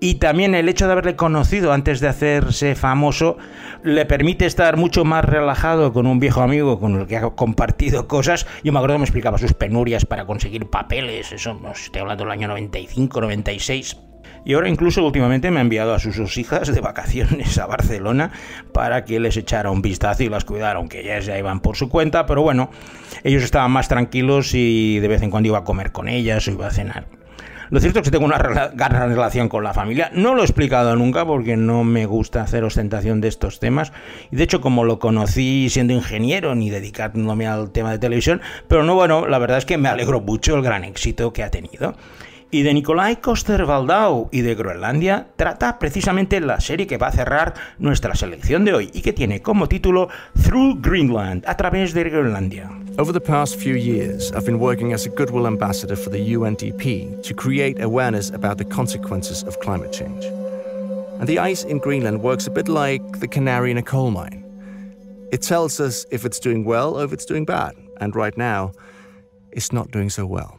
y 0.00 0.16
también 0.16 0.54
el 0.54 0.68
hecho 0.68 0.86
de 0.86 0.92
haberle 0.92 1.16
conocido 1.16 1.72
antes 1.72 2.00
de 2.00 2.08
hacerse 2.08 2.74
famoso 2.74 3.38
le 3.82 4.04
permite 4.04 4.46
estar 4.46 4.76
mucho 4.76 5.04
más 5.04 5.24
relajado 5.24 5.92
con 5.92 6.06
un 6.06 6.20
viejo 6.20 6.42
amigo 6.42 6.78
con 6.78 7.00
el 7.00 7.06
que 7.06 7.16
ha 7.16 7.30
compartido 7.30 8.06
cosas. 8.08 8.46
Yo 8.62 8.72
me 8.72 8.78
acuerdo 8.78 8.96
que 8.96 9.00
me 9.00 9.04
explicaba 9.04 9.38
sus 9.38 9.54
penurias 9.54 10.04
para 10.04 10.26
conseguir 10.26 10.68
papeles, 10.68 11.32
eso 11.32 11.54
no 11.54 11.72
estoy 11.72 12.02
hablando 12.02 12.24
del 12.24 12.32
año 12.32 12.48
95, 12.48 13.20
96. 13.20 13.96
Y 14.44 14.54
ahora 14.54 14.68
incluso 14.68 15.04
últimamente 15.04 15.50
me 15.50 15.58
ha 15.58 15.62
enviado 15.62 15.92
a 15.92 15.98
sus 15.98 16.16
dos 16.16 16.36
hijas 16.38 16.72
de 16.72 16.80
vacaciones 16.80 17.58
a 17.58 17.66
Barcelona 17.66 18.30
para 18.72 19.04
que 19.04 19.18
les 19.18 19.36
echara 19.36 19.72
un 19.72 19.82
vistazo 19.82 20.22
y 20.22 20.28
las 20.28 20.44
cuidara, 20.44 20.78
aunque 20.78 21.00
ellas 21.00 21.26
ya 21.26 21.36
iban 21.36 21.60
por 21.60 21.76
su 21.76 21.88
cuenta, 21.88 22.26
pero 22.26 22.42
bueno, 22.42 22.70
ellos 23.24 23.42
estaban 23.42 23.72
más 23.72 23.88
tranquilos 23.88 24.54
y 24.54 25.00
de 25.00 25.08
vez 25.08 25.22
en 25.22 25.30
cuando 25.30 25.48
iba 25.48 25.58
a 25.58 25.64
comer 25.64 25.90
con 25.90 26.08
ellas 26.08 26.46
o 26.46 26.52
iba 26.52 26.68
a 26.68 26.70
cenar. 26.70 27.15
Lo 27.70 27.80
cierto 27.80 27.98
es 27.98 28.04
que 28.04 28.10
tengo 28.10 28.24
una 28.24 28.38
gran 28.38 29.08
relación 29.10 29.48
con 29.48 29.64
la 29.64 29.74
familia. 29.74 30.10
No 30.14 30.34
lo 30.34 30.42
he 30.42 30.44
explicado 30.44 30.94
nunca 30.96 31.24
porque 31.24 31.56
no 31.56 31.84
me 31.84 32.06
gusta 32.06 32.42
hacer 32.42 32.64
ostentación 32.64 33.20
de 33.20 33.28
estos 33.28 33.58
temas. 33.58 33.92
Y 34.30 34.36
de 34.36 34.44
hecho, 34.44 34.60
como 34.60 34.84
lo 34.84 34.98
conocí 34.98 35.68
siendo 35.68 35.92
ingeniero 35.92 36.54
ni 36.54 36.70
dedicándome 36.70 37.46
al 37.46 37.70
tema 37.70 37.90
de 37.90 37.98
televisión, 37.98 38.40
pero 38.68 38.84
no, 38.84 38.94
bueno, 38.94 39.26
la 39.26 39.38
verdad 39.38 39.58
es 39.58 39.64
que 39.64 39.78
me 39.78 39.88
alegro 39.88 40.20
mucho 40.20 40.54
el 40.54 40.62
gran 40.62 40.84
éxito 40.84 41.32
que 41.32 41.42
ha 41.42 41.50
tenido. 41.50 41.94
Y 42.56 42.62
de 42.62 42.72
Nikolai 42.72 43.16
Coster-Waldau 43.16 44.30
y 44.32 44.40
de 44.40 44.54
Groenlandia 44.54 45.26
trata 45.36 45.78
precisamente 45.78 46.40
la 46.40 46.58
serie 46.58 46.86
que 46.86 46.96
va 46.96 47.08
a 47.08 47.12
cerrar 47.12 47.52
nuestra 47.78 48.14
selección 48.14 48.64
de 48.64 48.72
hoy 48.72 48.90
y 48.94 49.02
que 49.02 49.12
tiene 49.12 49.42
como 49.42 49.68
título 49.68 50.08
Through 50.42 50.80
Greenland, 50.80 51.44
a 51.46 51.54
través 51.58 51.92
de 51.92 52.04
Groenlandia. 52.04 52.70
Over 52.96 53.12
the 53.12 53.20
past 53.20 53.56
few 53.56 53.74
years, 53.74 54.32
I've 54.32 54.46
been 54.46 54.58
working 54.58 54.94
as 54.94 55.04
a 55.04 55.10
goodwill 55.10 55.46
ambassador 55.46 55.96
for 55.96 56.08
the 56.08 56.34
UNDP 56.34 57.22
to 57.24 57.34
create 57.34 57.78
awareness 57.82 58.30
about 58.30 58.56
the 58.56 58.64
consequences 58.64 59.42
of 59.42 59.60
climate 59.60 59.92
change. 59.92 60.24
And 61.20 61.28
the 61.28 61.38
ice 61.38 61.62
in 61.62 61.78
Greenland 61.78 62.22
works 62.22 62.46
a 62.46 62.50
bit 62.50 62.68
like 62.68 63.20
the 63.20 63.28
canary 63.28 63.70
in 63.70 63.76
a 63.76 63.82
coal 63.82 64.10
mine. 64.10 64.42
It 65.30 65.42
tells 65.42 65.78
us 65.78 66.06
if 66.10 66.24
it's 66.24 66.40
doing 66.40 66.64
well 66.64 66.98
or 66.98 67.04
if 67.04 67.12
it's 67.12 67.26
doing 67.26 67.44
bad, 67.44 67.74
and 68.00 68.16
right 68.16 68.34
now, 68.38 68.72
it's 69.52 69.74
not 69.74 69.90
doing 69.90 70.08
so 70.08 70.24
well. 70.24 70.58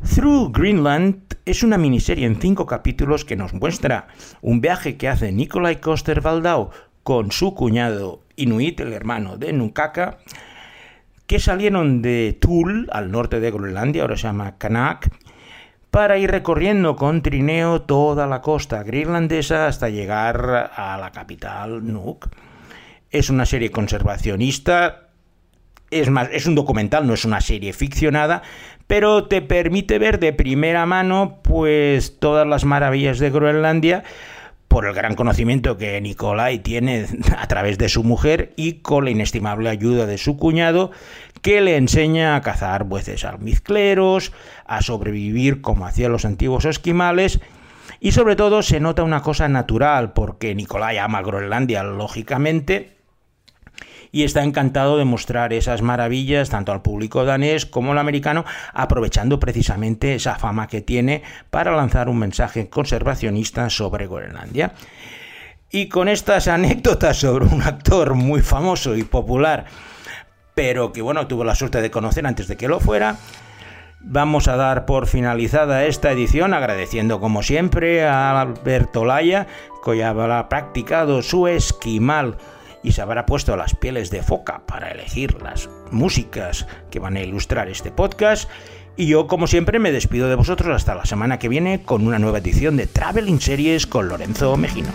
Through 0.00 0.52
Greenland 0.52 1.34
es 1.44 1.64
una 1.64 1.76
miniserie 1.76 2.24
en 2.24 2.40
cinco 2.40 2.66
capítulos 2.66 3.24
que 3.24 3.34
nos 3.34 3.52
muestra 3.52 4.06
un 4.40 4.60
viaje 4.60 4.96
que 4.96 5.08
hace 5.08 5.32
Nikolai 5.32 5.80
Coster-Waldau 5.80 6.70
con 7.02 7.32
su 7.32 7.54
cuñado 7.54 8.22
Inuit, 8.36 8.78
el 8.78 8.92
hermano 8.92 9.36
de 9.36 9.52
Nukaka, 9.52 10.18
que 11.26 11.40
salieron 11.40 12.00
de 12.00 12.38
Thule, 12.40 12.86
al 12.92 13.10
norte 13.10 13.40
de 13.40 13.50
Groenlandia, 13.50 14.02
ahora 14.02 14.16
se 14.16 14.24
llama 14.24 14.56
Kanak, 14.56 15.10
para 15.90 16.16
ir 16.16 16.30
recorriendo 16.30 16.94
con 16.94 17.22
trineo 17.22 17.82
toda 17.82 18.26
la 18.28 18.40
costa 18.40 18.84
greenlandesa 18.84 19.66
hasta 19.66 19.88
llegar 19.88 20.70
a 20.76 20.96
la 20.98 21.10
capital 21.10 21.84
Nuuk. 21.84 22.28
Es 23.10 23.30
una 23.30 23.46
serie 23.46 23.70
conservacionista 23.70 25.07
es 25.90 26.10
más, 26.10 26.28
es 26.32 26.46
un 26.46 26.54
documental, 26.54 27.06
no 27.06 27.14
es 27.14 27.24
una 27.24 27.40
serie 27.40 27.72
ficcionada, 27.72 28.42
pero 28.86 29.24
te 29.24 29.42
permite 29.42 29.98
ver 29.98 30.18
de 30.18 30.32
primera 30.32 30.86
mano 30.86 31.38
pues 31.42 32.18
todas 32.18 32.46
las 32.46 32.64
maravillas 32.64 33.18
de 33.18 33.30
Groenlandia 33.30 34.04
por 34.68 34.86
el 34.86 34.94
gran 34.94 35.14
conocimiento 35.14 35.78
que 35.78 36.00
Nikolai 36.00 36.58
tiene 36.58 37.06
a 37.38 37.46
través 37.46 37.78
de 37.78 37.88
su 37.88 38.04
mujer 38.04 38.52
y 38.56 38.74
con 38.74 39.04
la 39.04 39.10
inestimable 39.10 39.70
ayuda 39.70 40.06
de 40.06 40.18
su 40.18 40.36
cuñado 40.36 40.90
que 41.42 41.60
le 41.60 41.76
enseña 41.76 42.36
a 42.36 42.42
cazar 42.42 42.84
bueces 42.84 43.24
almizcleros, 43.24 44.32
a 44.66 44.82
sobrevivir 44.82 45.60
como 45.60 45.86
hacían 45.86 46.12
los 46.12 46.24
antiguos 46.24 46.64
esquimales. 46.64 47.40
Y 48.00 48.12
sobre 48.12 48.36
todo 48.36 48.62
se 48.62 48.80
nota 48.80 49.02
una 49.02 49.22
cosa 49.22 49.48
natural 49.48 50.12
porque 50.12 50.54
Nikolai 50.54 50.98
ama 50.98 51.22
Groenlandia 51.22 51.82
lógicamente 51.82 52.97
y 54.12 54.24
está 54.24 54.42
encantado 54.42 54.98
de 54.98 55.04
mostrar 55.04 55.52
esas 55.52 55.82
maravillas 55.82 56.50
tanto 56.50 56.72
al 56.72 56.82
público 56.82 57.24
danés 57.24 57.66
como 57.66 57.92
al 57.92 57.98
americano, 57.98 58.44
aprovechando 58.72 59.38
precisamente 59.38 60.14
esa 60.14 60.36
fama 60.36 60.66
que 60.66 60.80
tiene 60.80 61.22
para 61.50 61.76
lanzar 61.76 62.08
un 62.08 62.18
mensaje 62.18 62.68
conservacionista 62.68 63.70
sobre 63.70 64.06
Groenlandia. 64.06 64.72
Y 65.70 65.88
con 65.88 66.08
estas 66.08 66.48
anécdotas 66.48 67.18
sobre 67.18 67.44
un 67.44 67.62
actor 67.62 68.14
muy 68.14 68.40
famoso 68.40 68.96
y 68.96 69.04
popular, 69.04 69.66
pero 70.54 70.92
que 70.92 71.02
bueno, 71.02 71.26
tuvo 71.26 71.44
la 71.44 71.54
suerte 71.54 71.82
de 71.82 71.90
conocer 71.90 72.26
antes 72.26 72.48
de 72.48 72.56
que 72.56 72.68
lo 72.68 72.80
fuera, 72.80 73.16
Vamos 74.00 74.46
a 74.46 74.56
dar 74.56 74.86
por 74.86 75.08
finalizada 75.08 75.84
esta 75.84 76.12
edición 76.12 76.54
agradeciendo 76.54 77.18
como 77.18 77.42
siempre 77.42 78.06
a 78.06 78.40
Alberto 78.40 79.04
Laya, 79.04 79.48
que 79.84 79.98
ya 79.98 80.10
habrá 80.10 80.48
practicado 80.48 81.20
su 81.20 81.48
esquimal 81.48 82.36
y 82.82 82.92
se 82.92 83.02
habrá 83.02 83.26
puesto 83.26 83.56
las 83.56 83.74
pieles 83.74 84.10
de 84.10 84.22
foca 84.22 84.62
para 84.66 84.90
elegir 84.90 85.40
las 85.42 85.68
músicas 85.90 86.66
que 86.90 86.98
van 86.98 87.16
a 87.16 87.22
ilustrar 87.22 87.68
este 87.68 87.90
podcast. 87.90 88.48
Y 88.96 89.06
yo, 89.06 89.26
como 89.26 89.46
siempre, 89.46 89.78
me 89.78 89.92
despido 89.92 90.28
de 90.28 90.34
vosotros 90.34 90.74
hasta 90.74 90.94
la 90.94 91.04
semana 91.04 91.38
que 91.38 91.48
viene 91.48 91.82
con 91.82 92.06
una 92.06 92.18
nueva 92.18 92.38
edición 92.38 92.76
de 92.76 92.86
Traveling 92.86 93.40
Series 93.40 93.86
con 93.86 94.08
Lorenzo 94.08 94.56
Mejino. 94.56 94.88